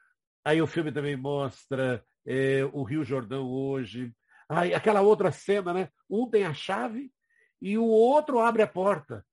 Aí 0.45 0.61
o 0.61 0.67
filme 0.67 0.91
também 0.91 1.17
mostra 1.17 2.03
é, 2.25 2.63
o 2.71 2.83
Rio 2.83 3.03
Jordão 3.03 3.45
hoje. 3.49 4.13
Aí, 4.49 4.73
aquela 4.73 5.01
outra 5.01 5.31
cena, 5.31 5.73
né? 5.73 5.89
Um 6.09 6.29
tem 6.29 6.45
a 6.45 6.53
chave 6.53 7.11
e 7.61 7.77
o 7.77 7.85
outro 7.85 8.39
abre 8.39 8.61
a 8.61 8.67
porta. 8.67 9.25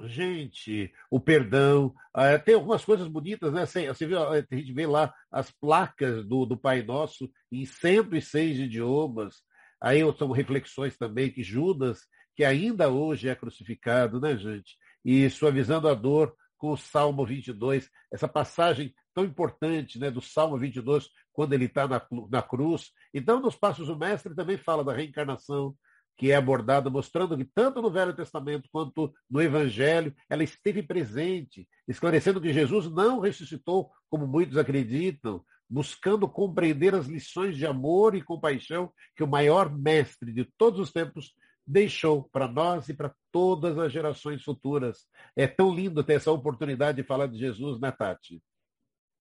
Gente, 0.00 0.92
o 1.08 1.20
perdão, 1.20 1.94
é, 2.16 2.36
tem 2.36 2.56
algumas 2.56 2.84
coisas 2.84 3.06
bonitas, 3.06 3.52
né? 3.52 3.64
Você 3.64 4.06
viu, 4.06 4.28
a 4.28 4.40
gente 4.40 4.72
vê 4.72 4.86
lá 4.86 5.14
as 5.30 5.52
placas 5.52 6.26
do, 6.26 6.44
do 6.44 6.56
Pai 6.56 6.82
Nosso 6.82 7.30
em 7.50 7.64
106 7.64 8.58
idiomas. 8.58 9.42
Aí 9.80 10.00
são 10.18 10.32
reflexões 10.32 10.96
também 10.96 11.30
que 11.30 11.44
Judas, 11.44 12.00
que 12.34 12.44
ainda 12.44 12.88
hoje 12.88 13.28
é 13.28 13.36
crucificado, 13.36 14.20
né, 14.20 14.36
gente? 14.36 14.76
E 15.04 15.30
suavizando 15.30 15.88
a 15.88 15.94
dor 15.94 16.34
com 16.58 16.72
o 16.72 16.76
Salmo 16.76 17.24
22, 17.24 17.88
essa 18.12 18.26
passagem 18.26 18.92
tão 19.14 19.24
importante, 19.24 19.98
né, 19.98 20.10
do 20.10 20.20
Salmo 20.20 20.58
22, 20.58 21.08
quando 21.32 21.52
ele 21.52 21.66
está 21.66 21.86
na, 21.86 22.04
na 22.30 22.42
cruz. 22.42 22.90
Então, 23.12 23.40
nos 23.40 23.54
Passos 23.54 23.86
do 23.86 23.96
Mestre 23.96 24.34
também 24.34 24.56
fala 24.56 24.82
da 24.82 24.92
reencarnação, 24.92 25.76
que 26.16 26.30
é 26.30 26.36
abordada, 26.36 26.88
mostrando 26.88 27.36
que 27.36 27.44
tanto 27.44 27.82
no 27.82 27.90
Velho 27.90 28.14
Testamento 28.14 28.68
quanto 28.70 29.12
no 29.28 29.42
Evangelho, 29.42 30.14
ela 30.28 30.44
esteve 30.44 30.82
presente, 30.82 31.68
esclarecendo 31.88 32.40
que 32.40 32.52
Jesus 32.52 32.90
não 32.90 33.20
ressuscitou, 33.20 33.90
como 34.08 34.26
muitos 34.26 34.56
acreditam, 34.56 35.44
buscando 35.68 36.28
compreender 36.28 36.94
as 36.94 37.06
lições 37.06 37.56
de 37.56 37.66
amor 37.66 38.14
e 38.14 38.22
compaixão 38.22 38.92
que 39.16 39.24
o 39.24 39.28
maior 39.28 39.74
mestre 39.76 40.32
de 40.32 40.44
todos 40.56 40.78
os 40.78 40.92
tempos 40.92 41.34
deixou 41.66 42.28
para 42.30 42.46
nós 42.46 42.88
e 42.88 42.94
para 42.94 43.14
todas 43.32 43.78
as 43.78 43.90
gerações 43.90 44.42
futuras. 44.42 45.06
É 45.34 45.46
tão 45.46 45.74
lindo 45.74 46.04
ter 46.04 46.14
essa 46.14 46.30
oportunidade 46.30 47.00
de 47.00 47.08
falar 47.08 47.26
de 47.26 47.38
Jesus, 47.38 47.80
né, 47.80 47.90
Tati? 47.90 48.42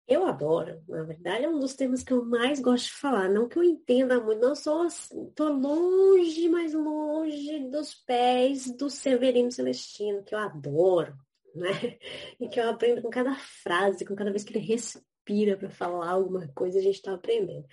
Eu 0.09 0.25
adoro, 0.25 0.81
na 0.89 1.03
verdade 1.03 1.45
é 1.45 1.49
um 1.49 1.59
dos 1.59 1.75
temas 1.75 2.05
que 2.05 2.13
eu 2.13 2.25
mais 2.25 2.61
gosto 2.61 2.85
de 2.85 2.93
falar. 2.93 3.29
Não 3.29 3.49
que 3.49 3.59
eu 3.59 3.65
entenda 3.65 4.21
muito, 4.21 4.41
não 4.41 4.55
sou, 4.55 4.87
tô 5.35 5.49
longe, 5.49 6.49
mais 6.49 6.73
longe 6.73 7.69
dos 7.71 7.93
pés 7.95 8.71
do 8.77 8.89
Severino 8.89 9.51
Celestino, 9.51 10.23
que 10.23 10.33
eu 10.33 10.39
adoro, 10.39 11.13
né? 11.55 11.71
E 12.39 12.49
que 12.49 12.61
eu 12.61 12.71
aprendo 12.71 13.03
com 13.03 13.11
cada 13.11 13.35
frase, 13.35 14.05
com 14.05 14.15
cada 14.15 14.31
vez 14.31 14.45
que 14.45 14.57
ele 14.57 14.65
respira 14.65 15.57
para 15.57 15.71
falar 15.71 16.11
alguma 16.11 16.47
coisa, 16.55 16.79
a 16.79 16.83
gente 16.83 16.97
está 16.97 17.13
aprendendo. 17.15 17.67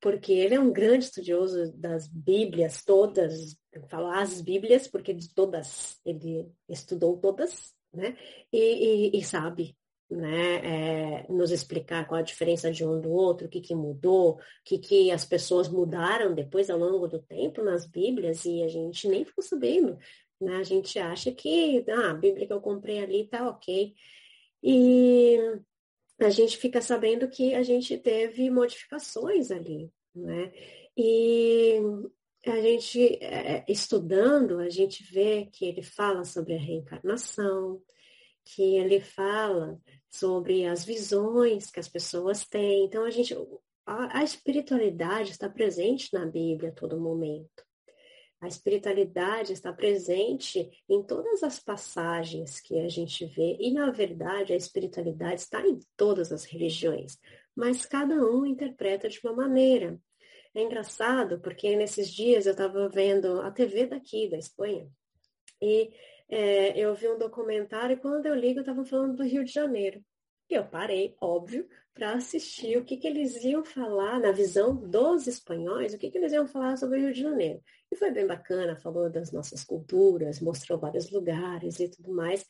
Porque 0.00 0.32
ele 0.32 0.56
é 0.56 0.60
um 0.60 0.72
grande 0.72 1.04
estudioso 1.04 1.72
das 1.76 2.08
Bíblias 2.08 2.84
todas, 2.84 3.56
eu 3.72 3.86
falo 3.86 4.08
as 4.08 4.40
Bíblias, 4.40 4.88
porque 4.88 5.14
de 5.14 5.32
todas, 5.32 6.00
ele 6.04 6.50
estudou 6.68 7.16
todas, 7.18 7.74
né? 7.94 8.16
E, 8.52 9.12
e, 9.14 9.18
e 9.18 9.24
sabe 9.24 9.76
né, 10.10 11.24
é, 11.24 11.26
nos 11.28 11.50
explicar 11.50 12.06
qual 12.06 12.20
a 12.20 12.24
diferença 12.24 12.70
de 12.70 12.84
um 12.84 13.00
do 13.00 13.10
outro, 13.10 13.46
o 13.46 13.50
que, 13.50 13.60
que 13.60 13.74
mudou, 13.74 14.34
o 14.34 14.38
que, 14.64 14.78
que 14.78 15.10
as 15.10 15.24
pessoas 15.24 15.68
mudaram 15.68 16.34
depois 16.34 16.70
ao 16.70 16.78
longo 16.78 17.08
do 17.08 17.20
tempo 17.20 17.62
nas 17.62 17.86
Bíblias 17.86 18.44
e 18.44 18.62
a 18.62 18.68
gente 18.68 19.08
nem 19.08 19.24
ficou 19.24 19.42
sabendo. 19.42 19.98
Né? 20.40 20.56
A 20.56 20.62
gente 20.62 20.98
acha 20.98 21.32
que 21.32 21.84
ah, 21.88 22.10
a 22.10 22.14
Bíblia 22.14 22.46
que 22.46 22.52
eu 22.52 22.60
comprei 22.60 23.00
ali 23.00 23.26
tá 23.26 23.48
ok. 23.48 23.94
E 24.62 25.38
a 26.20 26.30
gente 26.30 26.56
fica 26.56 26.80
sabendo 26.80 27.28
que 27.28 27.54
a 27.54 27.62
gente 27.62 27.98
teve 27.98 28.48
modificações 28.50 29.50
ali. 29.50 29.90
Né? 30.14 30.52
E 30.96 31.80
a 32.46 32.60
gente, 32.60 33.18
é, 33.22 33.64
estudando, 33.68 34.60
a 34.60 34.70
gente 34.70 35.02
vê 35.02 35.46
que 35.52 35.64
ele 35.64 35.82
fala 35.82 36.24
sobre 36.24 36.54
a 36.54 36.58
reencarnação, 36.58 37.82
que 38.44 38.76
ele 38.76 39.00
fala 39.00 39.80
sobre 40.18 40.66
as 40.66 40.84
visões 40.84 41.70
que 41.70 41.80
as 41.80 41.88
pessoas 41.88 42.44
têm. 42.44 42.84
Então, 42.84 43.04
a 43.04 43.10
gente, 43.10 43.34
a, 43.84 44.20
a 44.20 44.24
espiritualidade 44.24 45.30
está 45.30 45.48
presente 45.48 46.12
na 46.12 46.26
Bíblia 46.26 46.70
a 46.70 46.74
todo 46.74 47.00
momento. 47.00 47.66
A 48.40 48.46
espiritualidade 48.46 49.52
está 49.52 49.72
presente 49.72 50.70
em 50.88 51.02
todas 51.02 51.42
as 51.42 51.58
passagens 51.58 52.60
que 52.60 52.78
a 52.78 52.88
gente 52.88 53.24
vê, 53.24 53.56
e 53.58 53.72
na 53.72 53.90
verdade 53.90 54.52
a 54.52 54.56
espiritualidade 54.56 55.40
está 55.40 55.66
em 55.66 55.78
todas 55.96 56.30
as 56.30 56.44
religiões, 56.44 57.18
mas 57.54 57.86
cada 57.86 58.14
um 58.14 58.44
interpreta 58.44 59.08
de 59.08 59.18
uma 59.24 59.32
maneira. 59.32 59.98
É 60.54 60.62
engraçado 60.62 61.40
porque 61.40 61.74
nesses 61.76 62.12
dias 62.12 62.44
eu 62.44 62.52
estava 62.52 62.88
vendo 62.90 63.40
a 63.40 63.50
TV 63.50 63.86
daqui, 63.86 64.28
da 64.28 64.36
Espanha, 64.36 64.86
e 65.60 65.90
é, 66.28 66.78
eu 66.78 66.94
vi 66.94 67.08
um 67.08 67.18
documentário 67.18 67.94
e 67.94 68.00
quando 68.00 68.26
eu 68.26 68.34
ligo, 68.34 68.58
eu 68.58 68.62
estava 68.62 68.84
falando 68.84 69.16
do 69.16 69.24
Rio 69.24 69.44
de 69.44 69.52
Janeiro. 69.52 70.02
E 70.48 70.54
eu 70.54 70.64
parei, 70.64 71.16
óbvio, 71.20 71.68
para 71.92 72.12
assistir 72.12 72.76
o 72.76 72.84
que, 72.84 72.96
que 72.96 73.06
eles 73.06 73.42
iam 73.44 73.64
falar 73.64 74.20
na 74.20 74.30
visão 74.30 74.76
dos 74.76 75.26
espanhóis, 75.26 75.92
o 75.92 75.98
que, 75.98 76.10
que 76.10 76.18
eles 76.18 76.32
iam 76.32 76.46
falar 76.46 76.76
sobre 76.76 76.98
o 76.98 77.02
Rio 77.02 77.12
de 77.12 77.22
Janeiro. 77.22 77.60
E 77.90 77.96
foi 77.96 78.10
bem 78.10 78.26
bacana, 78.26 78.76
falou 78.76 79.10
das 79.10 79.32
nossas 79.32 79.64
culturas, 79.64 80.40
mostrou 80.40 80.78
vários 80.78 81.10
lugares 81.10 81.80
e 81.80 81.88
tudo 81.88 82.12
mais. 82.12 82.44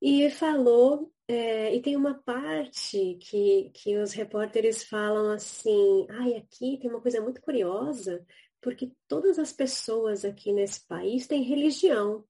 E 0.00 0.30
falou, 0.30 1.12
é, 1.26 1.74
e 1.74 1.82
tem 1.82 1.96
uma 1.96 2.14
parte 2.22 3.16
que, 3.20 3.70
que 3.74 3.96
os 3.98 4.12
repórteres 4.12 4.84
falam 4.84 5.30
assim, 5.32 6.06
ai, 6.10 6.34
aqui 6.34 6.78
tem 6.78 6.88
uma 6.88 7.00
coisa 7.00 7.20
muito 7.20 7.40
curiosa, 7.40 8.24
porque 8.60 8.92
todas 9.06 9.38
as 9.38 9.52
pessoas 9.52 10.24
aqui 10.24 10.52
nesse 10.52 10.86
país 10.86 11.26
têm 11.26 11.42
religião. 11.42 12.24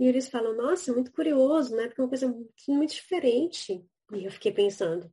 E 0.00 0.06
eles 0.06 0.30
falam, 0.30 0.56
nossa, 0.56 0.94
muito 0.94 1.12
curioso, 1.12 1.76
né? 1.76 1.86
Porque 1.86 2.00
é 2.00 2.04
uma 2.04 2.08
coisa 2.08 2.26
muito, 2.26 2.54
muito 2.68 2.94
diferente. 2.94 3.84
E 4.14 4.24
eu 4.24 4.30
fiquei 4.30 4.50
pensando, 4.50 5.12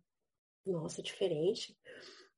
nossa, 0.66 1.04
diferente. 1.04 1.78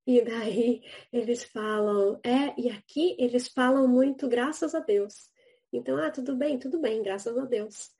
E 0.08 0.20
daí 0.24 0.82
eles 1.14 1.44
falam, 1.44 2.20
é, 2.26 2.60
e 2.60 2.68
aqui 2.72 3.16
eles 3.20 3.48
falam 3.50 3.88
muito 3.88 4.28
graças 4.28 4.74
a 4.74 4.80
Deus. 4.80 5.30
Então, 5.72 5.96
ah, 5.98 6.10
tudo 6.10 6.36
bem, 6.36 6.58
tudo 6.58 6.80
bem, 6.80 7.04
graças 7.04 7.38
a 7.38 7.46
Deus. 7.46 7.92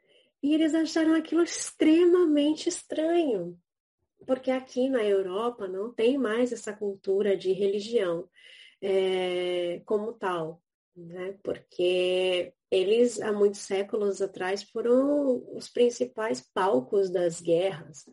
E 0.42 0.56
eles 0.56 0.74
acharam 0.74 1.14
aquilo 1.14 1.44
extremamente 1.44 2.70
estranho, 2.70 3.56
porque 4.26 4.50
aqui 4.50 4.90
na 4.90 5.04
Europa 5.04 5.68
não 5.68 5.94
tem 5.94 6.18
mais 6.18 6.52
essa 6.52 6.74
cultura 6.74 7.38
de 7.38 7.52
religião 7.52 8.28
é, 8.82 9.84
como 9.86 10.12
tal, 10.14 10.60
né? 11.06 11.38
Porque 11.44 12.54
eles, 12.70 13.20
há 13.22 13.32
muitos 13.32 13.62
séculos 13.62 14.22
atrás, 14.22 14.64
foram 14.64 15.44
os 15.56 15.70
principais 15.70 16.42
palcos 16.54 17.10
das 17.10 17.42
guerras, 17.42 18.04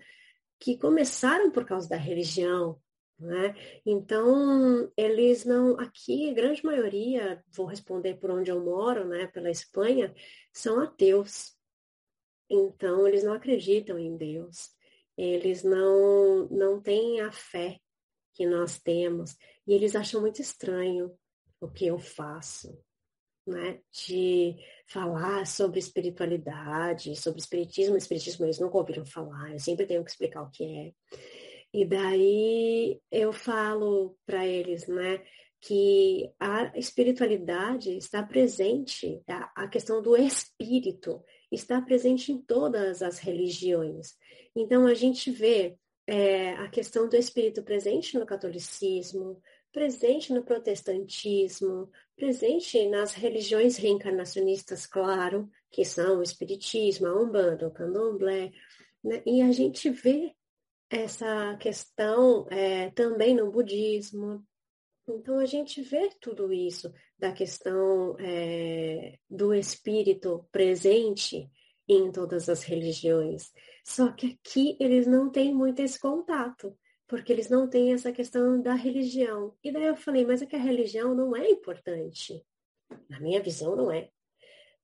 que 0.58 0.78
começaram 0.78 1.50
por 1.50 1.64
causa 1.64 1.88
da 1.88 1.96
religião, 1.96 2.80
né? 3.18 3.54
Então, 3.84 4.90
eles 4.96 5.44
não, 5.44 5.78
aqui, 5.78 6.30
a 6.30 6.34
grande 6.34 6.64
maioria, 6.64 7.42
vou 7.54 7.66
responder 7.66 8.14
por 8.14 8.30
onde 8.30 8.50
eu 8.50 8.62
moro, 8.62 9.06
né, 9.06 9.26
pela 9.26 9.50
Espanha, 9.50 10.14
são 10.52 10.80
ateus. 10.80 11.54
Então, 12.48 13.06
eles 13.06 13.24
não 13.24 13.32
acreditam 13.32 13.98
em 13.98 14.16
Deus. 14.16 14.70
Eles 15.16 15.62
não, 15.64 16.46
não 16.48 16.80
têm 16.80 17.20
a 17.20 17.32
fé 17.32 17.78
que 18.34 18.46
nós 18.46 18.78
temos. 18.78 19.34
E 19.66 19.72
eles 19.72 19.96
acham 19.96 20.20
muito 20.20 20.40
estranho 20.40 21.10
o 21.60 21.68
que 21.68 21.86
eu 21.86 21.98
faço, 21.98 22.78
né? 23.46 23.80
De 23.92 24.56
falar 24.88 25.46
sobre 25.46 25.78
espiritualidade, 25.78 27.16
sobre 27.16 27.40
espiritismo. 27.40 27.96
Espiritismo 27.96 28.44
eles 28.44 28.58
nunca 28.58 28.78
ouviram 28.78 29.06
falar, 29.06 29.52
eu 29.52 29.58
sempre 29.58 29.86
tenho 29.86 30.04
que 30.04 30.10
explicar 30.10 30.42
o 30.42 30.50
que 30.50 30.64
é. 30.64 30.92
E 31.72 31.84
daí 31.84 33.00
eu 33.10 33.32
falo 33.32 34.16
para 34.24 34.46
eles, 34.46 34.86
né? 34.86 35.22
que 35.60 36.30
a 36.38 36.70
espiritualidade 36.78 37.96
está 37.96 38.22
presente, 38.22 39.20
a, 39.26 39.66
questão 39.66 40.00
do 40.00 40.16
espírito 40.16 41.24
está 41.50 41.80
presente 41.80 42.30
em 42.30 42.40
todas 42.40 43.02
as 43.02 43.18
religiões. 43.18 44.14
Então 44.54 44.86
a 44.86 44.94
gente 44.94 45.30
vê 45.30 45.76
é, 46.06 46.52
a 46.52 46.68
questão 46.68 47.08
do 47.08 47.16
espírito 47.16 47.64
presente 47.64 48.16
no 48.16 48.24
catolicismo, 48.24 49.42
presente 49.76 50.32
no 50.32 50.42
protestantismo, 50.42 51.90
presente 52.16 52.88
nas 52.88 53.12
religiões 53.12 53.76
reencarnacionistas, 53.76 54.86
claro, 54.86 55.50
que 55.70 55.84
são 55.84 56.20
o 56.20 56.22
espiritismo, 56.22 57.06
a 57.06 57.22
umbanda, 57.22 57.68
o 57.68 57.70
candomblé, 57.70 58.52
né? 59.04 59.22
e 59.26 59.42
a 59.42 59.52
gente 59.52 59.90
vê 59.90 60.34
essa 60.88 61.58
questão 61.58 62.46
é, 62.48 62.88
também 62.92 63.34
no 63.34 63.50
budismo, 63.50 64.42
então, 65.06 65.38
a 65.38 65.46
gente 65.46 65.82
vê 65.82 66.10
tudo 66.20 66.52
isso 66.52 66.92
da 67.18 67.30
questão 67.30 68.16
é, 68.18 69.18
do 69.30 69.54
espírito 69.54 70.48
presente 70.50 71.48
em 71.86 72.10
todas 72.10 72.48
as 72.48 72.64
religiões. 72.64 73.52
Só 73.84 74.10
que 74.10 74.36
aqui 74.42 74.76
eles 74.80 75.06
não 75.06 75.30
têm 75.30 75.54
muito 75.54 75.80
esse 75.80 76.00
contato, 76.00 76.76
porque 77.06 77.32
eles 77.32 77.48
não 77.48 77.68
têm 77.68 77.92
essa 77.92 78.12
questão 78.12 78.60
da 78.60 78.74
religião. 78.74 79.54
E 79.62 79.70
daí 79.70 79.84
eu 79.84 79.96
falei, 79.96 80.24
mas 80.24 80.42
é 80.42 80.46
que 80.46 80.56
a 80.56 80.60
religião 80.60 81.14
não 81.14 81.36
é 81.36 81.48
importante. 81.48 82.44
Na 83.08 83.20
minha 83.20 83.42
visão, 83.42 83.76
não 83.76 83.90
é. 83.90 84.10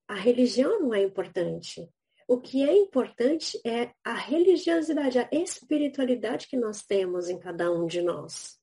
A 0.07 0.15
religião 0.15 0.81
não 0.81 0.95
é 0.95 1.03
importante. 1.03 1.89
O 2.29 2.41
que 2.41 2.63
é 2.63 2.77
importante 2.77 3.61
é 3.67 3.93
a 4.05 4.15
religiosidade, 4.15 5.19
a 5.19 5.29
espiritualidade 5.33 6.47
que 6.47 6.57
nós 6.57 6.83
temos 6.83 7.29
em 7.29 7.39
cada 7.39 7.71
um 7.73 7.87
de 7.87 8.01
nós. 8.01 8.59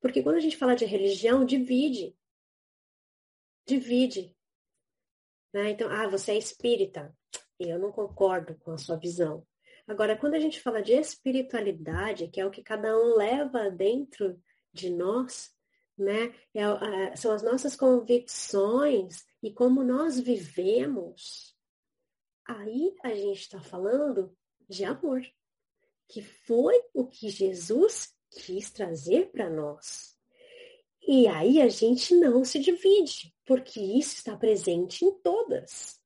Porque 0.00 0.22
quando 0.22 0.36
a 0.36 0.40
gente 0.40 0.56
fala 0.56 0.76
de 0.76 0.84
religião, 0.84 1.44
divide. 1.44 2.14
Divide. 3.66 4.36
Né? 5.52 5.70
Então, 5.70 5.90
ah, 5.90 6.06
você 6.06 6.32
é 6.32 6.38
espírita. 6.38 7.14
Eu 7.58 7.78
não 7.78 7.90
concordo 7.90 8.54
com 8.58 8.72
a 8.72 8.78
sua 8.78 8.96
visão. 8.96 9.44
Agora, 9.88 10.14
quando 10.18 10.34
a 10.34 10.38
gente 10.38 10.60
fala 10.60 10.82
de 10.82 10.92
espiritualidade, 10.92 12.28
que 12.28 12.38
é 12.38 12.44
o 12.44 12.50
que 12.50 12.62
cada 12.62 12.94
um 12.94 13.16
leva 13.16 13.70
dentro 13.70 14.38
de 14.70 14.90
nós, 14.90 15.50
né? 15.96 16.34
É, 16.54 17.16
são 17.16 17.32
as 17.32 17.42
nossas 17.42 17.74
convicções 17.74 19.24
e 19.42 19.50
como 19.50 19.82
nós 19.82 20.20
vivemos. 20.20 21.56
Aí 22.46 22.94
a 23.02 23.14
gente 23.14 23.40
está 23.40 23.60
falando 23.60 24.36
de 24.68 24.84
amor, 24.84 25.22
que 26.06 26.22
foi 26.22 26.74
o 26.92 27.06
que 27.06 27.30
Jesus 27.30 28.14
quis 28.30 28.70
trazer 28.70 29.30
para 29.30 29.48
nós. 29.48 30.14
E 31.00 31.26
aí 31.26 31.62
a 31.62 31.68
gente 31.68 32.14
não 32.14 32.44
se 32.44 32.58
divide, 32.58 33.34
porque 33.46 33.80
isso 33.80 34.16
está 34.16 34.36
presente 34.36 35.06
em 35.06 35.18
todas. 35.20 35.97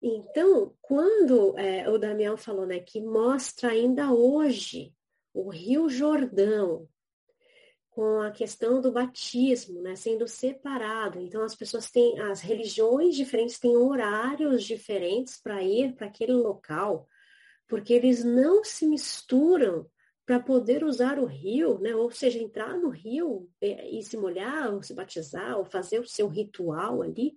Então, 0.00 0.74
quando 0.80 1.58
é, 1.58 1.88
o 1.88 1.98
Damião 1.98 2.36
falou 2.36 2.66
né, 2.66 2.78
que 2.78 3.00
mostra 3.00 3.70
ainda 3.70 4.12
hoje 4.12 4.94
o 5.34 5.50
Rio 5.50 5.88
Jordão 5.88 6.88
com 7.90 8.20
a 8.20 8.30
questão 8.30 8.80
do 8.80 8.92
batismo, 8.92 9.82
né, 9.82 9.96
sendo 9.96 10.28
separado. 10.28 11.18
Então 11.18 11.42
as 11.42 11.56
pessoas 11.56 11.90
têm, 11.90 12.16
as 12.20 12.40
religiões 12.40 13.16
diferentes 13.16 13.58
têm 13.58 13.76
horários 13.76 14.62
diferentes 14.62 15.36
para 15.36 15.64
ir 15.64 15.94
para 15.94 16.06
aquele 16.06 16.32
local, 16.32 17.08
porque 17.66 17.92
eles 17.92 18.22
não 18.22 18.62
se 18.62 18.86
misturam 18.86 19.84
para 20.24 20.38
poder 20.38 20.84
usar 20.84 21.18
o 21.18 21.24
rio, 21.24 21.80
né? 21.80 21.96
ou 21.96 22.10
seja, 22.10 22.38
entrar 22.38 22.76
no 22.76 22.90
rio 22.90 23.50
é, 23.60 23.90
e 23.90 24.02
se 24.02 24.16
molhar, 24.16 24.72
ou 24.72 24.82
se 24.82 24.94
batizar, 24.94 25.58
ou 25.58 25.64
fazer 25.64 25.98
o 25.98 26.06
seu 26.06 26.28
ritual 26.28 27.02
ali, 27.02 27.36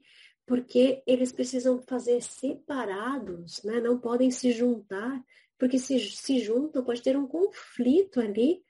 porque 0.51 1.01
eles 1.07 1.31
precisam 1.31 1.81
fazer 1.83 2.21
separados, 2.21 3.63
né? 3.63 3.79
não 3.79 3.97
podem 3.97 4.29
se 4.29 4.51
juntar, 4.51 5.23
porque 5.57 5.79
se 5.79 5.97
se 5.97 6.41
juntam 6.41 6.83
pode 6.83 7.01
ter 7.01 7.15
um 7.15 7.25
conflito 7.25 8.19
ali. 8.19 8.61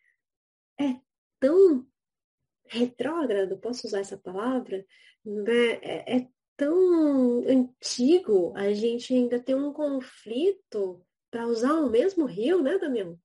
É 0.80 1.00
tão 1.40 1.84
retrógrado, 2.68 3.58
posso 3.58 3.88
usar 3.88 4.02
essa 4.02 4.16
palavra? 4.16 4.86
Né? 5.26 5.72
É, 5.82 6.18
é 6.18 6.28
tão 6.56 7.40
antigo 7.48 8.54
a 8.56 8.72
gente 8.74 9.16
ainda 9.16 9.40
ter 9.40 9.56
um 9.56 9.74
conflito 9.74 11.04
para 11.32 11.48
usar 11.48 11.74
o 11.74 11.90
mesmo 11.90 12.26
rio, 12.26 12.62
né, 12.62 12.78
Damião? 12.78 13.20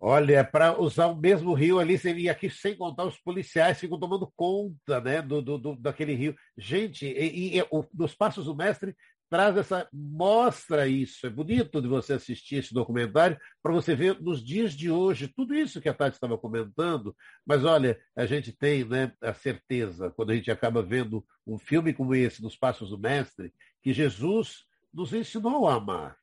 Olha, 0.00 0.44
para 0.44 0.80
usar 0.80 1.08
o 1.08 1.16
mesmo 1.16 1.52
rio 1.54 1.80
ali, 1.80 1.98
seria 1.98 2.30
aqui 2.30 2.48
sem 2.48 2.76
contar 2.76 3.04
os 3.04 3.18
policiais 3.18 3.80
ficam 3.80 3.98
tomando 3.98 4.32
conta 4.36 5.00
né, 5.00 5.20
do, 5.20 5.42
do, 5.42 5.58
do 5.58 5.76
daquele 5.76 6.14
rio. 6.14 6.36
Gente, 6.56 7.04
e, 7.04 7.58
e 7.58 7.62
o, 7.70 7.84
nos 7.92 8.14
Passos 8.14 8.44
do 8.44 8.54
Mestre 8.54 8.94
traz 9.28 9.56
essa, 9.56 9.88
mostra 9.92 10.86
isso. 10.86 11.26
É 11.26 11.30
bonito 11.30 11.82
de 11.82 11.88
você 11.88 12.14
assistir 12.14 12.56
esse 12.56 12.72
documentário 12.72 13.38
para 13.62 13.72
você 13.72 13.94
ver 13.94 14.20
nos 14.20 14.42
dias 14.42 14.72
de 14.72 14.90
hoje 14.90 15.28
tudo 15.28 15.54
isso 15.54 15.80
que 15.80 15.88
a 15.88 15.94
Tati 15.94 16.16
estava 16.16 16.38
comentando. 16.38 17.14
Mas 17.44 17.64
olha, 17.64 18.00
a 18.16 18.24
gente 18.24 18.52
tem 18.52 18.84
né, 18.84 19.12
a 19.20 19.34
certeza, 19.34 20.10
quando 20.10 20.30
a 20.30 20.34
gente 20.34 20.50
acaba 20.50 20.82
vendo 20.82 21.26
um 21.46 21.58
filme 21.58 21.92
como 21.92 22.14
esse, 22.14 22.42
Nos 22.42 22.56
Passos 22.56 22.90
do 22.90 22.98
Mestre, 22.98 23.52
que 23.82 23.92
Jesus 23.92 24.64
nos 24.92 25.12
ensinou 25.12 25.68
a 25.68 25.74
amar. 25.74 26.16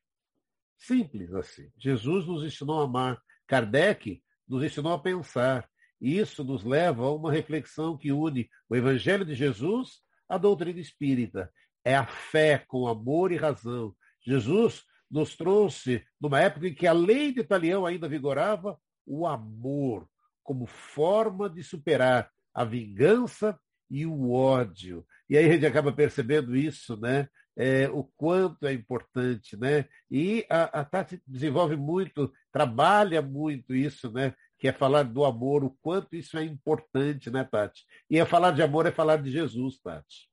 Simples 0.78 1.32
assim. 1.34 1.70
Jesus 1.78 2.26
nos 2.26 2.42
ensinou 2.42 2.80
a 2.80 2.84
amar. 2.84 3.22
Kardec 3.46 4.22
nos 4.48 4.62
ensinou 4.62 4.92
a 4.92 4.98
pensar. 4.98 5.68
E 6.00 6.18
isso 6.18 6.44
nos 6.44 6.62
leva 6.62 7.04
a 7.04 7.14
uma 7.14 7.32
reflexão 7.32 7.96
que 7.96 8.12
une 8.12 8.50
o 8.68 8.76
Evangelho 8.76 9.24
de 9.24 9.34
Jesus 9.34 10.00
à 10.28 10.36
doutrina 10.36 10.78
espírita. 10.78 11.50
É 11.84 11.96
a 11.96 12.06
fé 12.06 12.64
com 12.66 12.86
amor 12.86 13.32
e 13.32 13.36
razão. 13.36 13.94
Jesus 14.24 14.84
nos 15.10 15.36
trouxe, 15.36 16.04
numa 16.20 16.40
época 16.40 16.68
em 16.68 16.74
que 16.74 16.86
a 16.86 16.92
lei 16.92 17.32
de 17.32 17.40
Italião 17.40 17.86
ainda 17.86 18.08
vigorava, 18.08 18.78
o 19.06 19.26
amor 19.26 20.08
como 20.42 20.66
forma 20.66 21.48
de 21.48 21.62
superar 21.62 22.30
a 22.54 22.64
vingança 22.64 23.58
e 23.90 24.06
o 24.06 24.30
ódio. 24.32 25.04
E 25.28 25.36
aí 25.36 25.46
a 25.46 25.52
gente 25.52 25.66
acaba 25.66 25.92
percebendo 25.92 26.56
isso, 26.56 26.96
né? 26.96 27.28
É, 27.56 27.88
o 27.88 28.04
quanto 28.16 28.66
é 28.66 28.72
importante, 28.72 29.56
né? 29.56 29.86
E 30.10 30.46
a, 30.48 30.80
a 30.80 30.84
Tati 30.84 31.20
desenvolve 31.26 31.76
muito, 31.76 32.32
trabalha 32.56 33.20
muito 33.20 33.74
isso, 33.74 34.10
né? 34.10 34.34
Que 34.58 34.68
é 34.68 34.72
falar 34.72 35.02
do 35.02 35.26
amor, 35.26 35.62
o 35.62 35.76
quanto 35.82 36.16
isso 36.16 36.38
é 36.38 36.42
importante, 36.42 37.30
né, 37.30 37.44
Tati? 37.44 37.84
E 38.08 38.18
é 38.18 38.24
falar 38.24 38.52
de 38.52 38.62
amor 38.62 38.86
é 38.86 38.90
falar 38.90 39.18
de 39.18 39.30
Jesus, 39.30 39.78
Tati. 39.78 40.30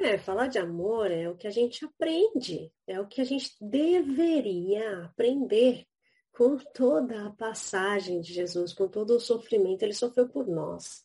É, 0.00 0.16
falar 0.16 0.46
de 0.46 0.58
amor 0.58 1.10
é 1.10 1.28
o 1.28 1.36
que 1.36 1.46
a 1.46 1.50
gente 1.50 1.84
aprende, 1.84 2.72
é 2.86 2.98
o 2.98 3.06
que 3.06 3.20
a 3.20 3.24
gente 3.24 3.54
deveria 3.60 5.04
aprender 5.04 5.86
com 6.32 6.56
toda 6.56 7.26
a 7.26 7.30
passagem 7.30 8.22
de 8.22 8.32
Jesus, 8.32 8.72
com 8.72 8.88
todo 8.88 9.14
o 9.14 9.20
sofrimento. 9.20 9.82
Ele 9.82 9.92
sofreu 9.92 10.30
por 10.30 10.46
nós, 10.46 11.04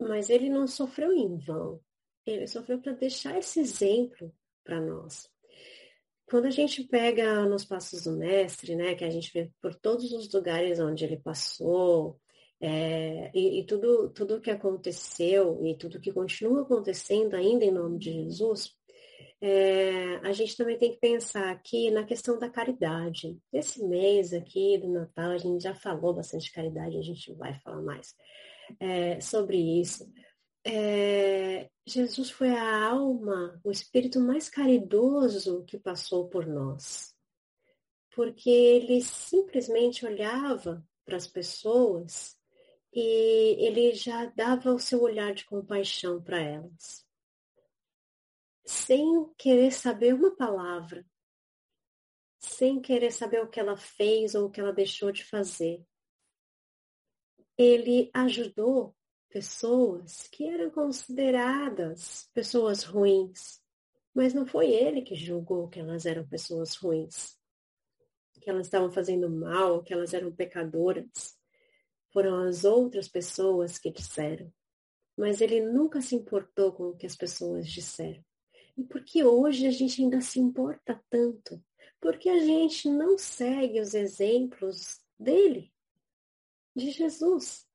mas 0.00 0.30
ele 0.30 0.48
não 0.48 0.68
sofreu 0.68 1.12
em 1.12 1.36
vão. 1.36 1.80
Ele 2.24 2.46
sofreu 2.46 2.80
para 2.80 2.92
deixar 2.92 3.36
esse 3.36 3.58
exemplo 3.58 4.32
para 4.62 4.80
nós. 4.80 5.28
Quando 6.30 6.46
a 6.46 6.50
gente 6.50 6.84
pega 6.84 7.44
nos 7.44 7.64
passos 7.64 8.04
do 8.04 8.12
mestre, 8.12 8.76
né, 8.76 8.94
que 8.94 9.04
a 9.04 9.10
gente 9.10 9.32
vê 9.32 9.50
por 9.60 9.74
todos 9.74 10.12
os 10.12 10.32
lugares 10.32 10.78
onde 10.78 11.04
ele 11.04 11.16
passou, 11.16 12.20
é, 12.60 13.32
e, 13.34 13.60
e, 13.60 13.64
tudo 13.66 14.10
tudo 14.10 14.40
que 14.40 14.50
aconteceu 14.50 15.58
e 15.64 15.74
tudo 15.76 16.00
que 16.00 16.12
continua 16.12 16.62
acontecendo 16.62 17.34
ainda 17.34 17.64
em 17.64 17.72
nome 17.72 17.98
de 17.98 18.12
Jesus, 18.12 18.70
é, 19.40 20.16
a 20.22 20.32
gente 20.32 20.56
também 20.56 20.78
tem 20.78 20.92
que 20.92 21.00
pensar 21.00 21.50
aqui 21.50 21.90
na 21.90 22.04
questão 22.04 22.38
da 22.38 22.48
caridade. 22.48 23.36
Esse 23.52 23.82
mês 23.84 24.32
aqui 24.32 24.78
do 24.78 24.88
Natal, 24.88 25.30
a 25.32 25.38
gente 25.38 25.62
já 25.62 25.74
falou 25.74 26.14
bastante 26.14 26.44
de 26.44 26.52
caridade, 26.52 26.98
a 26.98 27.02
gente 27.02 27.32
vai 27.34 27.58
falar 27.60 27.82
mais 27.82 28.14
é, 28.78 29.20
sobre 29.20 29.56
isso. 29.56 30.06
É, 30.64 31.70
Jesus 31.86 32.30
foi 32.30 32.50
a 32.50 32.86
alma, 32.88 33.60
o 33.64 33.70
espírito 33.70 34.20
mais 34.20 34.48
caridoso 34.48 35.64
que 35.64 35.78
passou 35.78 36.28
por 36.28 36.46
nós. 36.46 37.14
Porque 38.14 38.50
ele 38.50 39.00
simplesmente 39.00 40.04
olhava 40.04 40.86
para 41.04 41.16
as 41.16 41.26
pessoas 41.26 42.38
e 42.92 43.56
ele 43.64 43.94
já 43.94 44.26
dava 44.26 44.72
o 44.72 44.78
seu 44.78 45.00
olhar 45.00 45.32
de 45.32 45.44
compaixão 45.44 46.22
para 46.22 46.40
elas, 46.40 47.06
sem 48.64 49.32
querer 49.38 49.72
saber 49.72 50.14
uma 50.14 50.34
palavra, 50.34 51.06
sem 52.38 52.80
querer 52.80 53.12
saber 53.12 53.42
o 53.42 53.48
que 53.48 53.60
ela 53.60 53.76
fez 53.76 54.34
ou 54.34 54.46
o 54.46 54.50
que 54.50 54.60
ela 54.60 54.72
deixou 54.72 55.12
de 55.12 55.24
fazer. 55.24 55.84
Ele 57.56 58.10
ajudou 58.14 58.96
pessoas 59.30 60.26
que 60.28 60.44
eram 60.44 60.70
consideradas 60.70 62.28
pessoas 62.34 62.82
ruins, 62.82 63.60
mas 64.12 64.34
não 64.34 64.44
foi 64.44 64.70
ele 64.70 65.02
que 65.02 65.14
julgou 65.14 65.68
que 65.68 65.78
elas 65.78 66.04
eram 66.04 66.26
pessoas 66.26 66.74
ruins, 66.74 67.38
que 68.40 68.50
elas 68.50 68.66
estavam 68.66 68.90
fazendo 68.90 69.30
mal, 69.30 69.82
que 69.82 69.92
elas 69.92 70.12
eram 70.12 70.32
pecadoras. 70.32 71.38
Foram 72.12 72.42
as 72.48 72.64
outras 72.64 73.08
pessoas 73.08 73.78
que 73.78 73.90
disseram. 73.90 74.52
Mas 75.16 75.40
ele 75.40 75.60
nunca 75.60 76.00
se 76.00 76.16
importou 76.16 76.72
com 76.72 76.88
o 76.88 76.96
que 76.96 77.06
as 77.06 77.14
pessoas 77.14 77.70
disseram. 77.70 78.24
E 78.76 78.82
por 78.82 79.04
que 79.04 79.22
hoje 79.22 79.66
a 79.66 79.70
gente 79.70 80.02
ainda 80.02 80.20
se 80.20 80.40
importa 80.40 81.00
tanto? 81.08 81.62
Porque 82.00 82.28
a 82.28 82.40
gente 82.40 82.88
não 82.88 83.16
segue 83.18 83.80
os 83.80 83.94
exemplos 83.94 85.00
dele, 85.18 85.72
de 86.74 86.90
Jesus, 86.90 87.69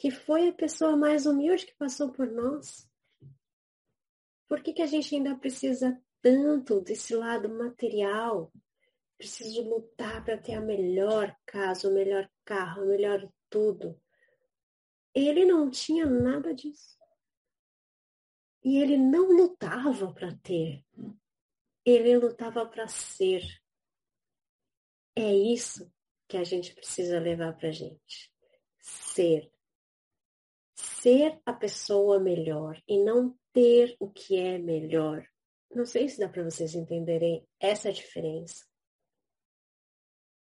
que 0.00 0.10
foi 0.10 0.48
a 0.48 0.52
pessoa 0.54 0.96
mais 0.96 1.26
humilde 1.26 1.66
que 1.66 1.74
passou 1.74 2.10
por 2.10 2.26
nós. 2.26 2.88
Por 4.48 4.62
que, 4.62 4.72
que 4.72 4.80
a 4.80 4.86
gente 4.86 5.14
ainda 5.14 5.36
precisa 5.36 6.02
tanto 6.22 6.80
desse 6.80 7.14
lado 7.14 7.50
material? 7.50 8.50
Preciso 9.18 9.62
lutar 9.62 10.24
para 10.24 10.38
ter 10.38 10.54
a 10.54 10.60
melhor 10.62 11.36
casa, 11.44 11.86
o 11.86 11.92
melhor 11.92 12.26
carro, 12.46 12.82
o 12.82 12.86
melhor 12.86 13.30
tudo. 13.50 14.00
Ele 15.14 15.44
não 15.44 15.70
tinha 15.70 16.06
nada 16.06 16.54
disso. 16.54 16.98
E 18.64 18.78
ele 18.78 18.96
não 18.96 19.36
lutava 19.36 20.14
para 20.14 20.34
ter. 20.36 20.82
Ele 21.84 22.16
lutava 22.16 22.64
para 22.64 22.88
ser. 22.88 23.42
É 25.14 25.30
isso 25.30 25.92
que 26.26 26.38
a 26.38 26.44
gente 26.44 26.74
precisa 26.74 27.20
levar 27.20 27.52
para 27.58 27.70
gente. 27.70 28.32
Ser. 28.80 29.52
Ser 30.80 31.40
a 31.44 31.52
pessoa 31.52 32.18
melhor 32.18 32.80
e 32.88 33.02
não 33.02 33.36
ter 33.52 33.96
o 33.98 34.10
que 34.10 34.36
é 34.36 34.58
melhor. 34.58 35.26
Não 35.74 35.84
sei 35.84 36.08
se 36.08 36.18
dá 36.18 36.28
para 36.28 36.44
vocês 36.44 36.74
entenderem 36.74 37.46
essa 37.60 37.92
diferença. 37.92 38.64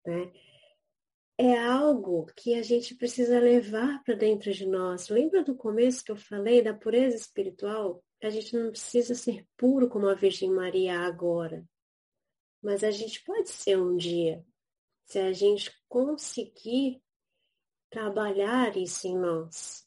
Né? 0.06 0.32
é 1.38 1.58
algo 1.58 2.26
que 2.36 2.56
a 2.56 2.64
gente 2.64 2.96
precisa 2.96 3.40
levar 3.40 4.02
para 4.04 4.16
dentro 4.16 4.54
de 4.54 4.66
nós. 4.66 5.10
Lembra 5.10 5.44
do 5.44 5.56
começo 5.56 6.04
que 6.04 6.12
eu 6.12 6.16
falei 6.16 6.62
da 6.62 6.74
pureza 6.74 7.18
espiritual? 7.18 8.04
A 8.24 8.30
gente 8.30 8.58
não 8.58 8.72
precisa 8.72 9.14
ser 9.14 9.46
puro 9.58 9.90
como 9.90 10.08
a 10.08 10.14
Virgem 10.14 10.50
Maria 10.50 11.00
agora, 11.00 11.68
mas 12.62 12.84
a 12.84 12.92
gente 12.92 13.24
pode 13.24 13.50
ser 13.50 13.78
um 13.78 13.98
dia, 13.98 14.44
se 15.06 15.20
a 15.20 15.34
gente 15.34 15.72
conseguir 15.90 17.02
trabalhar 17.90 18.76
isso 18.78 19.06
em 19.08 19.18
nós. 19.18 19.85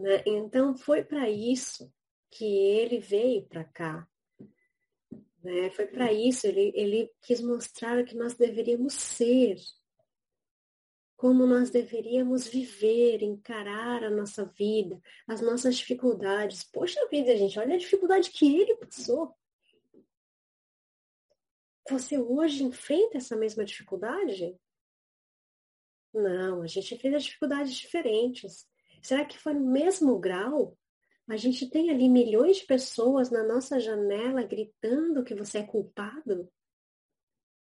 Né? 0.00 0.22
Então 0.26 0.74
foi 0.76 1.04
para 1.04 1.28
isso 1.28 1.92
que 2.30 2.44
ele 2.44 2.98
veio 2.98 3.46
para 3.46 3.64
cá. 3.64 4.08
Né? 5.42 5.70
Foi 5.70 5.86
para 5.86 6.12
isso, 6.12 6.46
ele, 6.46 6.72
ele 6.74 7.12
quis 7.22 7.40
mostrar 7.40 7.98
o 7.98 8.04
que 8.04 8.16
nós 8.16 8.34
deveríamos 8.34 8.94
ser 8.94 9.56
como 11.20 11.46
nós 11.46 11.68
deveríamos 11.68 12.48
viver, 12.48 13.22
encarar 13.22 14.02
a 14.02 14.08
nossa 14.08 14.46
vida, 14.46 14.98
as 15.28 15.42
nossas 15.42 15.76
dificuldades. 15.76 16.64
Poxa 16.64 17.06
vida, 17.08 17.36
gente, 17.36 17.58
olha 17.58 17.74
a 17.74 17.78
dificuldade 17.78 18.30
que 18.30 18.56
ele 18.56 18.74
passou. 18.76 19.36
Você 21.90 22.18
hoje 22.18 22.64
enfrenta 22.64 23.18
essa 23.18 23.36
mesma 23.36 23.66
dificuldade? 23.66 24.58
Não, 26.14 26.62
a 26.62 26.66
gente 26.66 26.94
enfrenta 26.94 27.18
dificuldades 27.18 27.74
diferentes. 27.74 28.66
Será 29.02 29.24
que 29.24 29.38
foi 29.38 29.54
no 29.54 29.70
mesmo 29.70 30.18
grau? 30.18 30.76
A 31.28 31.36
gente 31.36 31.68
tem 31.70 31.90
ali 31.90 32.08
milhões 32.08 32.58
de 32.58 32.66
pessoas 32.66 33.30
na 33.30 33.42
nossa 33.42 33.78
janela 33.78 34.42
gritando 34.42 35.24
que 35.24 35.34
você 35.34 35.58
é 35.58 35.66
culpado? 35.66 36.50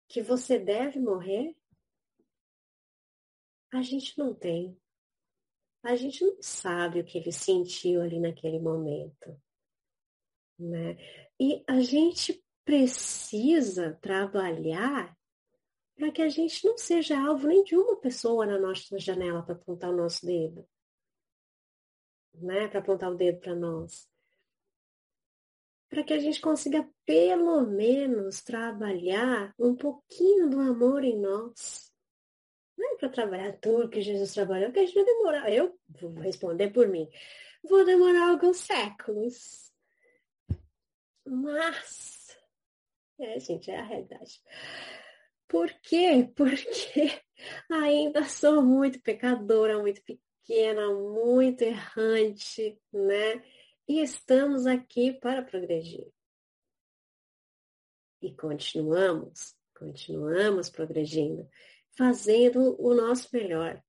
Que 0.08 0.21
você 0.21 0.58
deve 0.58 1.00
morrer? 1.00 1.56
a 3.71 3.82
gente 3.82 4.17
não 4.17 4.34
tem. 4.34 4.78
A 5.84 5.95
gente 5.95 6.23
não 6.23 6.38
sabe 6.41 7.00
o 7.00 7.06
que 7.06 7.17
ele 7.17 7.32
sentiu 7.32 8.02
ali 8.02 8.19
naquele 8.19 8.60
momento. 8.60 9.39
Né? 10.60 10.97
E 11.39 11.63
a 11.67 11.80
gente 11.82 12.43
precisa 12.65 13.97
trabalhar 14.02 15.15
para 15.95 16.12
que 16.12 16.21
a 16.21 16.30
gente 16.30 16.65
não 16.65 16.78
seja 16.78 17.17
alvo 17.17 17.47
nem 17.47 17.63
de 17.63 17.76
uma 17.76 17.95
pessoa 17.95 18.45
na 18.45 18.60
nossa 18.60 19.00
janela 19.00 19.43
para 19.43 19.56
apontar 19.56 19.91
o 19.91 19.97
nosso 19.97 20.26
dedo. 20.26 20.67
Né? 22.38 22.67
Para 22.67 22.80
apontar 22.80 23.12
o 23.12 23.15
dedo 23.15 23.39
para 23.39 23.56
nós. 23.56 24.08
Para 25.89 26.04
que 26.04 26.13
a 26.13 26.19
gente 26.19 26.41
consiga, 26.41 26.88
pelo 27.06 27.62
menos, 27.65 28.41
trabalhar 28.41 29.54
um 29.58 29.76
pouquinho 29.76 30.50
do 30.50 30.60
amor 30.60 31.04
em 31.04 31.17
nós 31.17 31.88
não 32.78 32.93
é 32.93 32.97
para 32.97 33.10
trabalhar 33.10 33.54
tudo 33.54 33.89
que 33.89 34.02
Jesus 34.02 34.34
trabalhou, 34.34 34.71
que 34.71 34.80
a 34.80 34.86
gente 34.86 34.93
vai 34.93 35.04
demorar. 35.04 35.52
Eu 35.52 35.78
vou 36.00 36.13
responder 36.13 36.69
por 36.69 36.88
mim. 36.88 37.10
Vou 37.63 37.84
demorar 37.84 38.30
alguns 38.30 38.58
séculos. 38.58 39.73
Mas, 41.26 42.38
é, 43.19 43.39
gente, 43.39 43.71
é 43.71 43.80
a 43.80 43.84
realidade. 43.84 44.41
Por 45.47 45.69
quê? 45.82 46.32
Porque 46.36 47.21
ainda 47.69 48.23
sou 48.26 48.62
muito 48.62 49.02
pecadora, 49.02 49.80
muito 49.80 50.02
pequena, 50.04 50.27
muito 50.94 51.62
errante, 51.62 52.80
né? 52.92 53.44
E 53.88 54.02
estamos 54.02 54.66
aqui 54.66 55.14
para 55.14 55.42
progredir. 55.42 56.08
E 58.22 58.34
continuamos, 58.34 59.56
continuamos 59.74 60.70
progredindo 60.70 61.48
fazendo 61.98 62.76
o 62.80 62.94
nosso 62.94 63.28
melhor. 63.34 63.82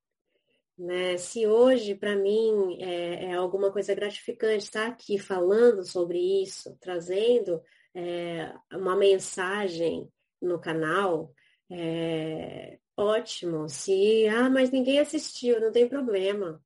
Né? 0.77 1.18
Se 1.18 1.47
hoje, 1.47 1.94
para 1.94 2.16
mim, 2.16 2.79
é, 2.81 3.27
é, 3.27 3.33
alguma 3.35 3.71
coisa 3.71 3.94
gratificante 3.94 4.64
estar 4.64 4.87
aqui 4.87 5.18
falando 5.18 5.85
sobre 5.85 6.18
isso, 6.42 6.77
trazendo 6.81 7.61
é, 7.94 8.55
uma 8.73 8.97
mensagem 8.97 10.09
no 10.40 10.59
canal, 10.59 11.35
é, 11.71 12.79
ótimo. 12.98 13.68
Se, 13.68 14.26
ah, 14.28 14.50
mas 14.50 14.70
ninguém 14.70 14.98
assistiu, 14.98 15.61
não 15.61 15.72
tem 15.72 15.88
problema. 15.88 16.62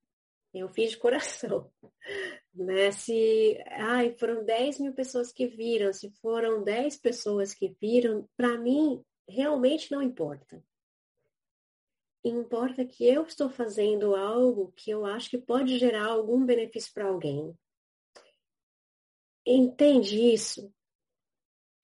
Eu 0.55 0.68
fiz 0.68 0.90
de 0.92 0.97
coração. 0.99 1.71
Né? 2.55 2.92
Se 2.92 3.59
ai, 3.66 4.14
foram 4.18 4.45
10 4.45 4.81
mil 4.81 4.92
pessoas 4.92 5.33
que 5.33 5.47
viram, 5.47 5.90
se 5.90 6.11
foram 6.21 6.62
10 6.62 6.99
pessoas 6.99 7.55
que 7.55 7.75
viram, 7.81 8.29
para 8.37 8.59
mim 8.59 9.03
realmente 9.27 9.90
não 9.90 10.03
importa 10.03 10.62
importa 12.25 12.85
que 12.85 13.05
eu 13.05 13.25
estou 13.25 13.51
fazendo 13.51 14.14
algo 14.14 14.73
que 14.77 14.90
eu 14.90 15.05
acho 15.05 15.29
que 15.31 15.38
pode 15.38 15.79
gerar 15.79 16.07
algum 16.07 16.45
benefício 16.45 16.92
para 16.95 17.07
alguém. 17.07 17.57
entende 19.45 20.33
isso? 20.33 20.73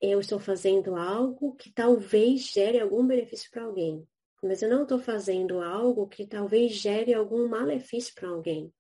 Eu 0.00 0.20
estou 0.20 0.38
fazendo 0.38 0.94
algo 0.94 1.56
que 1.56 1.72
talvez 1.72 2.42
gere 2.42 2.78
algum 2.78 3.04
benefício 3.04 3.50
para 3.50 3.64
alguém, 3.64 4.06
mas 4.42 4.62
eu 4.62 4.68
não 4.68 4.82
estou 4.82 4.98
fazendo 4.98 5.60
algo 5.60 6.06
que 6.06 6.26
talvez 6.26 6.72
gere 6.72 7.12
algum 7.12 7.48
malefício 7.48 8.14
para 8.14 8.28
alguém, 8.28 8.72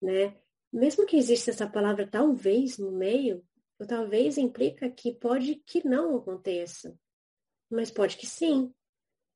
né? 0.00 0.36
Mesmo 0.72 1.04
que 1.04 1.16
exista 1.16 1.50
essa 1.50 1.68
palavra 1.68 2.08
talvez 2.08 2.78
no 2.78 2.92
meio, 2.92 3.44
o 3.78 3.86
talvez 3.86 4.38
implica 4.38 4.88
que 4.90 5.14
pode 5.14 5.56
que 5.56 5.86
não 5.86 6.16
aconteça, 6.16 6.96
mas 7.68 7.90
pode 7.90 8.16
que 8.16 8.26
sim. 8.26 8.72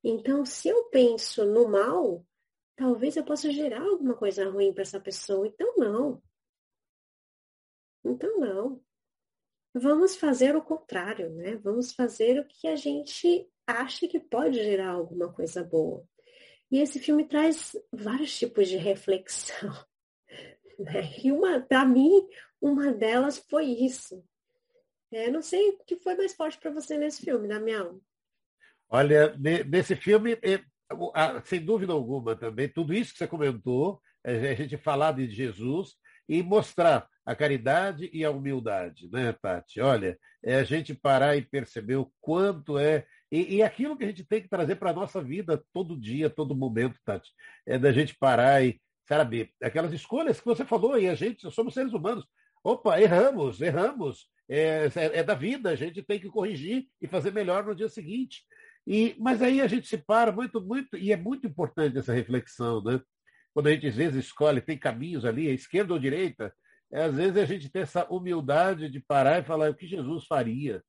Então, 0.03 0.45
se 0.45 0.69
eu 0.69 0.85
penso 0.91 1.45
no 1.47 1.67
mal, 1.69 2.25
talvez 2.77 3.17
eu 3.17 3.25
possa 3.25 3.51
gerar 3.51 3.83
alguma 3.83 4.15
coisa 4.15 4.49
ruim 4.49 4.73
para 4.73 4.83
essa 4.83 5.01
pessoa. 5.01 5.47
Então, 5.47 5.75
não. 5.77 6.23
Então, 8.05 8.39
não. 8.39 8.85
Vamos 9.75 10.15
fazer 10.15 10.55
o 10.55 10.63
contrário, 10.63 11.31
né? 11.31 11.57
Vamos 11.57 11.93
fazer 11.93 12.39
o 12.39 12.47
que 12.47 12.69
a 12.69 12.77
gente 12.77 13.49
acha 13.67 14.07
que 14.07 14.21
pode 14.21 14.63
gerar 14.63 14.91
alguma 14.91 15.33
coisa 15.33 15.65
boa. 15.65 16.07
E 16.71 16.81
esse 16.81 17.01
filme 17.01 17.25
traz 17.27 17.77
vários 17.93 18.37
tipos 18.39 18.69
de 18.69 18.77
reflexão. 18.77 19.71
Né? 20.77 21.03
E 21.23 21.31
uma, 21.31 21.61
para 21.61 21.85
mim, 21.85 22.27
uma 22.61 22.93
delas 22.93 23.39
foi 23.49 23.67
isso. 23.67 24.25
É, 25.13 25.31
não 25.31 25.41
sei 25.41 25.69
o 25.69 25.85
que 25.85 25.95
foi 25.95 26.17
mais 26.17 26.35
forte 26.35 26.59
para 26.59 26.73
você 26.73 26.99
nesse 26.99 27.23
filme, 27.23 27.47
Damião. 27.47 28.01
Olha, 28.89 29.37
nesse 29.69 29.95
filme, 29.95 30.37
sem 31.45 31.65
dúvida 31.65 31.93
alguma 31.93 32.35
também, 32.35 32.69
tudo 32.69 32.93
isso 32.93 33.13
que 33.13 33.19
você 33.19 33.29
comentou, 33.29 34.03
é, 34.25 34.51
a 34.51 34.55
gente 34.57 34.77
falar 34.77 35.13
de 35.13 35.31
Jesus 35.31 35.95
e 36.29 36.43
mostrar 36.43 37.09
a 37.25 37.35
caridade 37.35 38.11
e 38.13 38.25
a 38.25 38.31
humildade, 38.31 39.09
né, 39.11 39.33
Tati? 39.33 39.81
Olha, 39.81 40.19
é 40.43 40.57
a 40.57 40.65
gente 40.65 40.95
parar 40.95 41.37
e 41.37 41.43
perceber 41.43 41.97
o 41.97 42.13
quanto 42.21 42.79
é. 42.79 43.07
E, 43.33 43.57
e 43.57 43.63
aquilo 43.63 43.97
que 43.97 44.05
a 44.05 44.09
gente 44.09 44.25
tem 44.25 44.43
que 44.43 44.49
trazer 44.49 44.77
para 44.77 44.91
a 44.91 44.95
nossa 44.95 45.23
vida 45.23 45.63
todo 45.73 45.99
dia, 45.99 46.29
todo 46.29 46.55
momento, 46.55 47.01
Tati. 47.05 47.31
É 47.67 47.79
da 47.79 47.93
gente 47.93 48.15
parar 48.17 48.65
e, 48.65 48.81
sabe, 49.09 49.51
aquelas 49.63 49.93
escolhas 49.93 50.41
que 50.41 50.47
você 50.47 50.65
falou, 50.65 50.99
e 50.99 51.09
a 51.09 51.15
gente, 51.15 51.51
somos 51.51 51.75
seres 51.75 51.93
humanos. 51.93 52.27
Opa, 52.63 53.01
erramos, 53.01 53.61
erramos. 53.61 54.29
É, 54.49 54.87
é, 54.95 55.19
é 55.19 55.23
da 55.23 55.35
vida, 55.35 55.71
a 55.71 55.75
gente 55.75 56.03
tem 56.03 56.21
que 56.21 56.29
corrigir 56.29 56.87
e 57.01 57.07
fazer 57.07 57.33
melhor 57.33 57.65
no 57.65 57.75
dia 57.75 57.89
seguinte. 57.89 58.43
E, 58.87 59.17
mas 59.19 59.41
aí 59.41 59.61
a 59.61 59.67
gente 59.67 59.89
se 59.89 59.97
para 59.97 60.31
muito, 60.31 60.61
muito, 60.61 60.97
e 60.97 61.13
é 61.13 61.17
muito 61.17 61.47
importante 61.47 61.97
essa 61.97 62.13
reflexão, 62.13 62.83
né? 62.83 63.01
Quando 63.55 63.69
a 63.69 63.71
gente 63.71 63.87
às 63.87 63.95
vezes 63.95 64.27
escolhe, 64.27 64.61
tem 64.61 64.77
caminhos 64.77 65.25
ali, 65.25 65.49
esquerda 65.49 65.95
ou 65.95 65.99
direita, 65.99 66.53
é, 66.95 67.03
às 67.03 67.17
vezes 67.17 67.37
a 67.37 67.45
gente 67.45 67.69
tem 67.69 67.83
essa 67.83 68.07
humildade 68.09 68.89
de 68.89 69.01
parar 69.01 69.41
e 69.41 69.45
falar 69.45 69.71
o 69.71 69.75
que 69.75 69.87
Jesus 69.87 70.27
faria. 70.27 70.83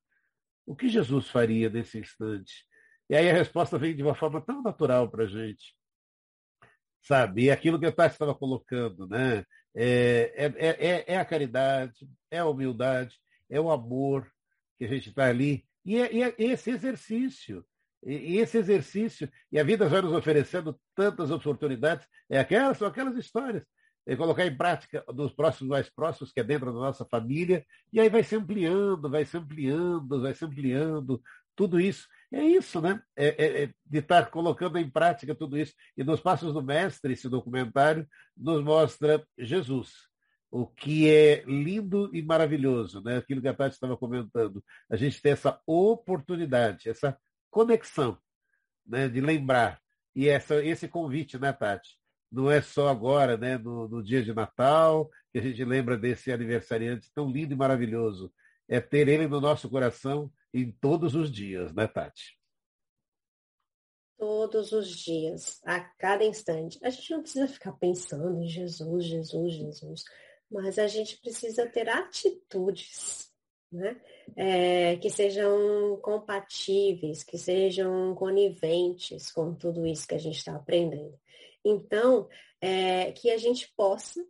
O 0.65 0.75
que 0.75 0.87
Jesus 0.87 1.27
faria 1.27 1.69
nesse 1.69 1.97
instante? 1.97 2.65
E 3.09 3.15
aí 3.15 3.29
a 3.29 3.33
resposta 3.33 3.77
vem 3.77 3.95
de 3.95 4.03
uma 4.03 4.13
forma 4.13 4.39
tão 4.39 4.61
natural 4.61 5.09
para 5.09 5.23
a 5.23 5.27
gente. 5.27 5.75
Sabe? 7.01 7.45
E 7.45 7.51
aquilo 7.51 7.79
que 7.79 7.91
Tati 7.91 8.13
estava 8.13 8.35
colocando, 8.35 9.07
né? 9.07 9.43
É, 9.75 10.31
é, 10.35 10.53
é, 10.57 11.13
é, 11.13 11.17
a 11.17 11.25
caridade, 11.25 12.07
é 12.31 12.39
a 12.39 12.45
humildade, 12.45 13.19
é 13.49 13.59
o 13.59 13.71
amor 13.71 14.31
que 14.77 14.85
a 14.85 14.87
gente 14.87 15.09
está 15.09 15.25
ali. 15.25 15.65
E 15.83 15.97
é, 15.97 16.29
é 16.29 16.35
esse 16.37 16.69
exercício 16.71 17.65
e, 18.05 18.37
esse 18.37 18.57
exercício, 18.57 19.29
e 19.51 19.59
a 19.59 19.63
vida 19.63 19.89
vai 19.89 20.01
nos 20.01 20.13
oferecendo 20.13 20.79
tantas 20.93 21.31
oportunidades, 21.31 22.07
é 22.29 22.39
aquelas, 22.39 22.77
são 22.77 22.87
aquelas 22.87 23.17
histórias. 23.17 23.63
É 24.07 24.15
colocar 24.15 24.45
em 24.45 24.55
prática 24.55 25.03
dos 25.13 25.33
próximos 25.33 25.69
mais 25.69 25.89
próximos, 25.89 26.31
que 26.31 26.39
é 26.39 26.43
dentro 26.43 26.67
da 26.67 26.79
nossa 26.79 27.05
família, 27.05 27.65
e 27.91 27.99
aí 27.99 28.09
vai 28.09 28.23
se 28.23 28.35
ampliando, 28.35 29.09
vai 29.09 29.25
se 29.25 29.37
ampliando, 29.37 30.21
vai 30.21 30.33
se 30.33 30.45
ampliando, 30.45 31.21
tudo 31.55 31.79
isso. 31.79 32.07
É 32.31 32.43
isso, 32.43 32.81
né? 32.81 33.01
É, 33.15 33.27
é, 33.27 33.63
é 33.63 33.73
de 33.85 33.99
estar 33.99 34.29
colocando 34.29 34.77
em 34.77 34.89
prática 34.89 35.33
tudo 35.33 35.57
isso. 35.57 35.73
E 35.95 36.03
nos 36.03 36.19
Passos 36.19 36.53
do 36.53 36.61
Mestre, 36.61 37.13
esse 37.13 37.29
documentário, 37.29 38.07
nos 38.35 38.63
mostra 38.63 39.25
Jesus, 39.37 39.93
o 40.51 40.67
que 40.67 41.09
é 41.09 41.43
lindo 41.45 42.09
e 42.13 42.21
maravilhoso, 42.21 43.01
né? 43.01 43.17
Aquilo 43.17 43.41
que 43.41 43.47
a 43.47 43.53
Tati 43.53 43.75
estava 43.75 43.97
comentando. 43.97 44.63
A 44.89 44.95
gente 44.95 45.21
tem 45.21 45.31
essa 45.31 45.59
oportunidade, 45.65 46.89
essa 46.89 47.17
conexão, 47.49 48.17
né, 48.85 49.07
de 49.07 49.21
lembrar. 49.21 49.79
E 50.15 50.27
essa, 50.27 50.63
esse 50.63 50.87
convite, 50.87 51.37
né, 51.37 51.51
Tati? 51.53 51.97
Não 52.31 52.49
é 52.49 52.61
só 52.61 52.89
agora, 52.89 53.37
né, 53.37 53.57
no, 53.57 53.87
no 53.87 54.03
dia 54.03 54.23
de 54.23 54.33
Natal, 54.33 55.09
que 55.31 55.39
a 55.39 55.41
gente 55.41 55.63
lembra 55.63 55.97
desse 55.97 56.31
aniversariante 56.31 57.11
tão 57.13 57.29
lindo 57.29 57.53
e 57.53 57.57
maravilhoso. 57.57 58.33
É 58.67 58.79
ter 58.79 59.07
ele 59.07 59.27
no 59.27 59.39
nosso 59.39 59.69
coração 59.69 60.31
em 60.53 60.71
todos 60.71 61.15
os 61.15 61.31
dias, 61.31 61.73
né, 61.73 61.87
Tati? 61.87 62.39
Todos 64.17 64.71
os 64.71 64.89
dias, 64.89 65.61
a 65.65 65.79
cada 65.79 66.23
instante. 66.23 66.79
A 66.81 66.89
gente 66.89 67.11
não 67.11 67.21
precisa 67.21 67.47
ficar 67.47 67.73
pensando 67.73 68.41
em 68.41 68.47
Jesus, 68.47 69.05
Jesus, 69.05 69.53
Jesus, 69.53 70.03
mas 70.49 70.79
a 70.79 70.87
gente 70.87 71.17
precisa 71.17 71.67
ter 71.67 71.89
atitudes 71.89 73.35
né? 73.75 73.99
É, 74.35 74.95
que 74.97 75.09
sejam 75.09 75.99
compatíveis, 76.01 77.23
que 77.23 77.37
sejam 77.37 78.15
coniventes 78.15 79.31
com 79.31 79.53
tudo 79.53 79.85
isso 79.85 80.07
que 80.07 80.15
a 80.15 80.19
gente 80.19 80.37
está 80.37 80.55
aprendendo. 80.55 81.19
Então, 81.65 82.29
é, 82.61 83.11
que 83.11 83.31
a 83.31 83.37
gente 83.37 83.73
possa 83.75 84.23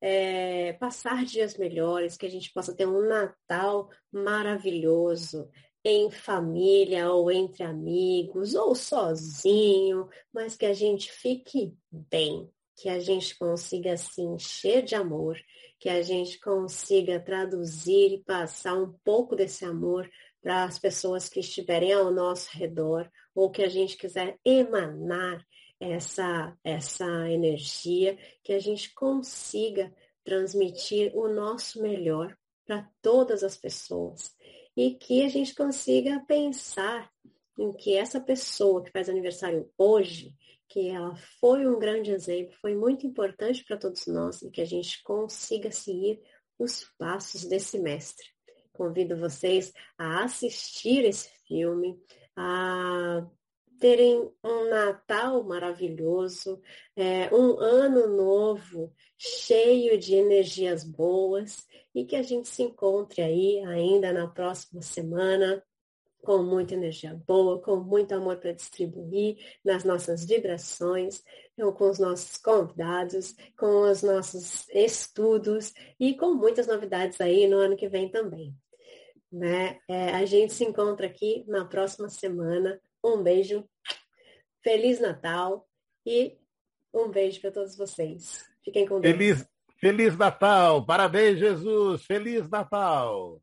é, 0.00 0.72
passar 0.74 1.24
dias 1.24 1.56
melhores, 1.56 2.16
que 2.16 2.26
a 2.26 2.30
gente 2.30 2.52
possa 2.52 2.74
ter 2.74 2.86
um 2.86 3.06
Natal 3.06 3.88
maravilhoso 4.12 5.48
em 5.84 6.10
família 6.10 7.10
ou 7.10 7.30
entre 7.30 7.62
amigos 7.62 8.54
ou 8.54 8.74
sozinho, 8.74 10.08
mas 10.32 10.56
que 10.56 10.66
a 10.66 10.74
gente 10.74 11.10
fique 11.10 11.74
bem, 11.90 12.50
que 12.76 12.88
a 12.88 12.98
gente 12.98 13.38
consiga 13.38 13.96
se 13.96 14.20
encher 14.20 14.82
de 14.82 14.94
amor, 14.94 15.38
que 15.78 15.88
a 15.88 16.02
gente 16.02 16.38
consiga 16.38 17.20
traduzir 17.20 18.12
e 18.12 18.24
passar 18.24 18.74
um 18.74 18.92
pouco 19.02 19.34
desse 19.34 19.64
amor 19.64 20.10
para 20.42 20.64
as 20.64 20.78
pessoas 20.78 21.28
que 21.28 21.40
estiverem 21.40 21.92
ao 21.92 22.10
nosso 22.10 22.50
redor, 22.56 23.10
ou 23.34 23.50
que 23.50 23.62
a 23.62 23.68
gente 23.68 23.96
quiser 23.96 24.38
emanar 24.44 25.44
essa, 25.80 26.56
essa 26.62 27.28
energia, 27.30 28.18
que 28.44 28.52
a 28.52 28.58
gente 28.58 28.92
consiga 28.94 29.92
transmitir 30.22 31.16
o 31.16 31.26
nosso 31.28 31.80
melhor 31.80 32.36
para 32.66 32.88
todas 33.00 33.42
as 33.42 33.56
pessoas 33.56 34.36
e 34.76 34.94
que 34.94 35.24
a 35.24 35.28
gente 35.28 35.54
consiga 35.54 36.20
pensar 36.20 37.10
em 37.58 37.72
que 37.72 37.96
essa 37.96 38.20
pessoa 38.20 38.82
que 38.82 38.92
faz 38.92 39.08
aniversário 39.08 39.70
hoje, 39.76 40.34
que 40.68 40.88
ela 40.88 41.16
foi 41.40 41.66
um 41.66 41.78
grande 41.78 42.12
exemplo, 42.12 42.54
foi 42.60 42.76
muito 42.76 43.06
importante 43.06 43.64
para 43.64 43.76
todos 43.76 44.06
nós 44.06 44.40
e 44.42 44.50
que 44.50 44.60
a 44.60 44.66
gente 44.66 45.02
consiga 45.02 45.70
seguir 45.70 46.20
os 46.58 46.84
passos 46.96 47.44
desse 47.44 47.78
mestre. 47.78 48.26
Convido 48.72 49.16
vocês 49.16 49.72
a 49.98 50.24
assistir 50.24 51.04
esse 51.04 51.28
filme, 51.46 51.98
a 52.36 53.26
terem 53.80 54.30
um 54.44 54.68
Natal 54.68 55.42
maravilhoso, 55.42 56.60
é, 56.94 57.34
um 57.34 57.58
ano 57.58 58.06
novo 58.06 58.92
cheio 59.18 59.98
de 59.98 60.14
energias 60.14 60.84
boas 60.84 61.66
e 61.94 62.04
que 62.04 62.14
a 62.14 62.22
gente 62.22 62.48
se 62.48 62.62
encontre 62.62 63.22
aí 63.22 63.64
ainda 63.64 64.12
na 64.12 64.28
próxima 64.28 64.82
semana 64.82 65.62
com 66.22 66.42
muita 66.42 66.74
energia 66.74 67.18
boa, 67.26 67.60
com 67.60 67.76
muito 67.76 68.14
amor 68.14 68.36
para 68.36 68.52
distribuir 68.52 69.38
nas 69.64 69.84
nossas 69.84 70.24
vibrações, 70.24 71.22
então, 71.54 71.72
com 71.72 71.88
os 71.88 71.98
nossos 71.98 72.36
convidados, 72.36 73.34
com 73.58 73.90
os 73.90 74.02
nossos 74.02 74.68
estudos 74.70 75.72
e 75.98 76.14
com 76.14 76.34
muitas 76.34 76.66
novidades 76.66 77.20
aí 77.20 77.48
no 77.48 77.56
ano 77.56 77.76
que 77.76 77.88
vem 77.88 78.10
também. 78.10 78.54
Né? 79.32 79.78
É, 79.88 80.10
a 80.10 80.24
gente 80.24 80.52
se 80.52 80.64
encontra 80.64 81.06
aqui 81.06 81.44
na 81.46 81.64
próxima 81.64 82.08
semana. 82.08 82.80
Um 83.02 83.22
beijo, 83.22 83.68
Feliz 84.62 85.00
Natal 85.00 85.66
e 86.04 86.38
um 86.92 87.08
beijo 87.08 87.40
para 87.40 87.50
todos 87.52 87.76
vocês. 87.76 88.44
Fiquem 88.64 88.86
com 88.86 89.00
Deus. 89.00 89.12
Feliz, 89.12 89.46
Feliz 89.78 90.16
Natal! 90.16 90.84
Parabéns, 90.84 91.38
Jesus! 91.38 92.04
Feliz 92.04 92.48
Natal! 92.50 93.40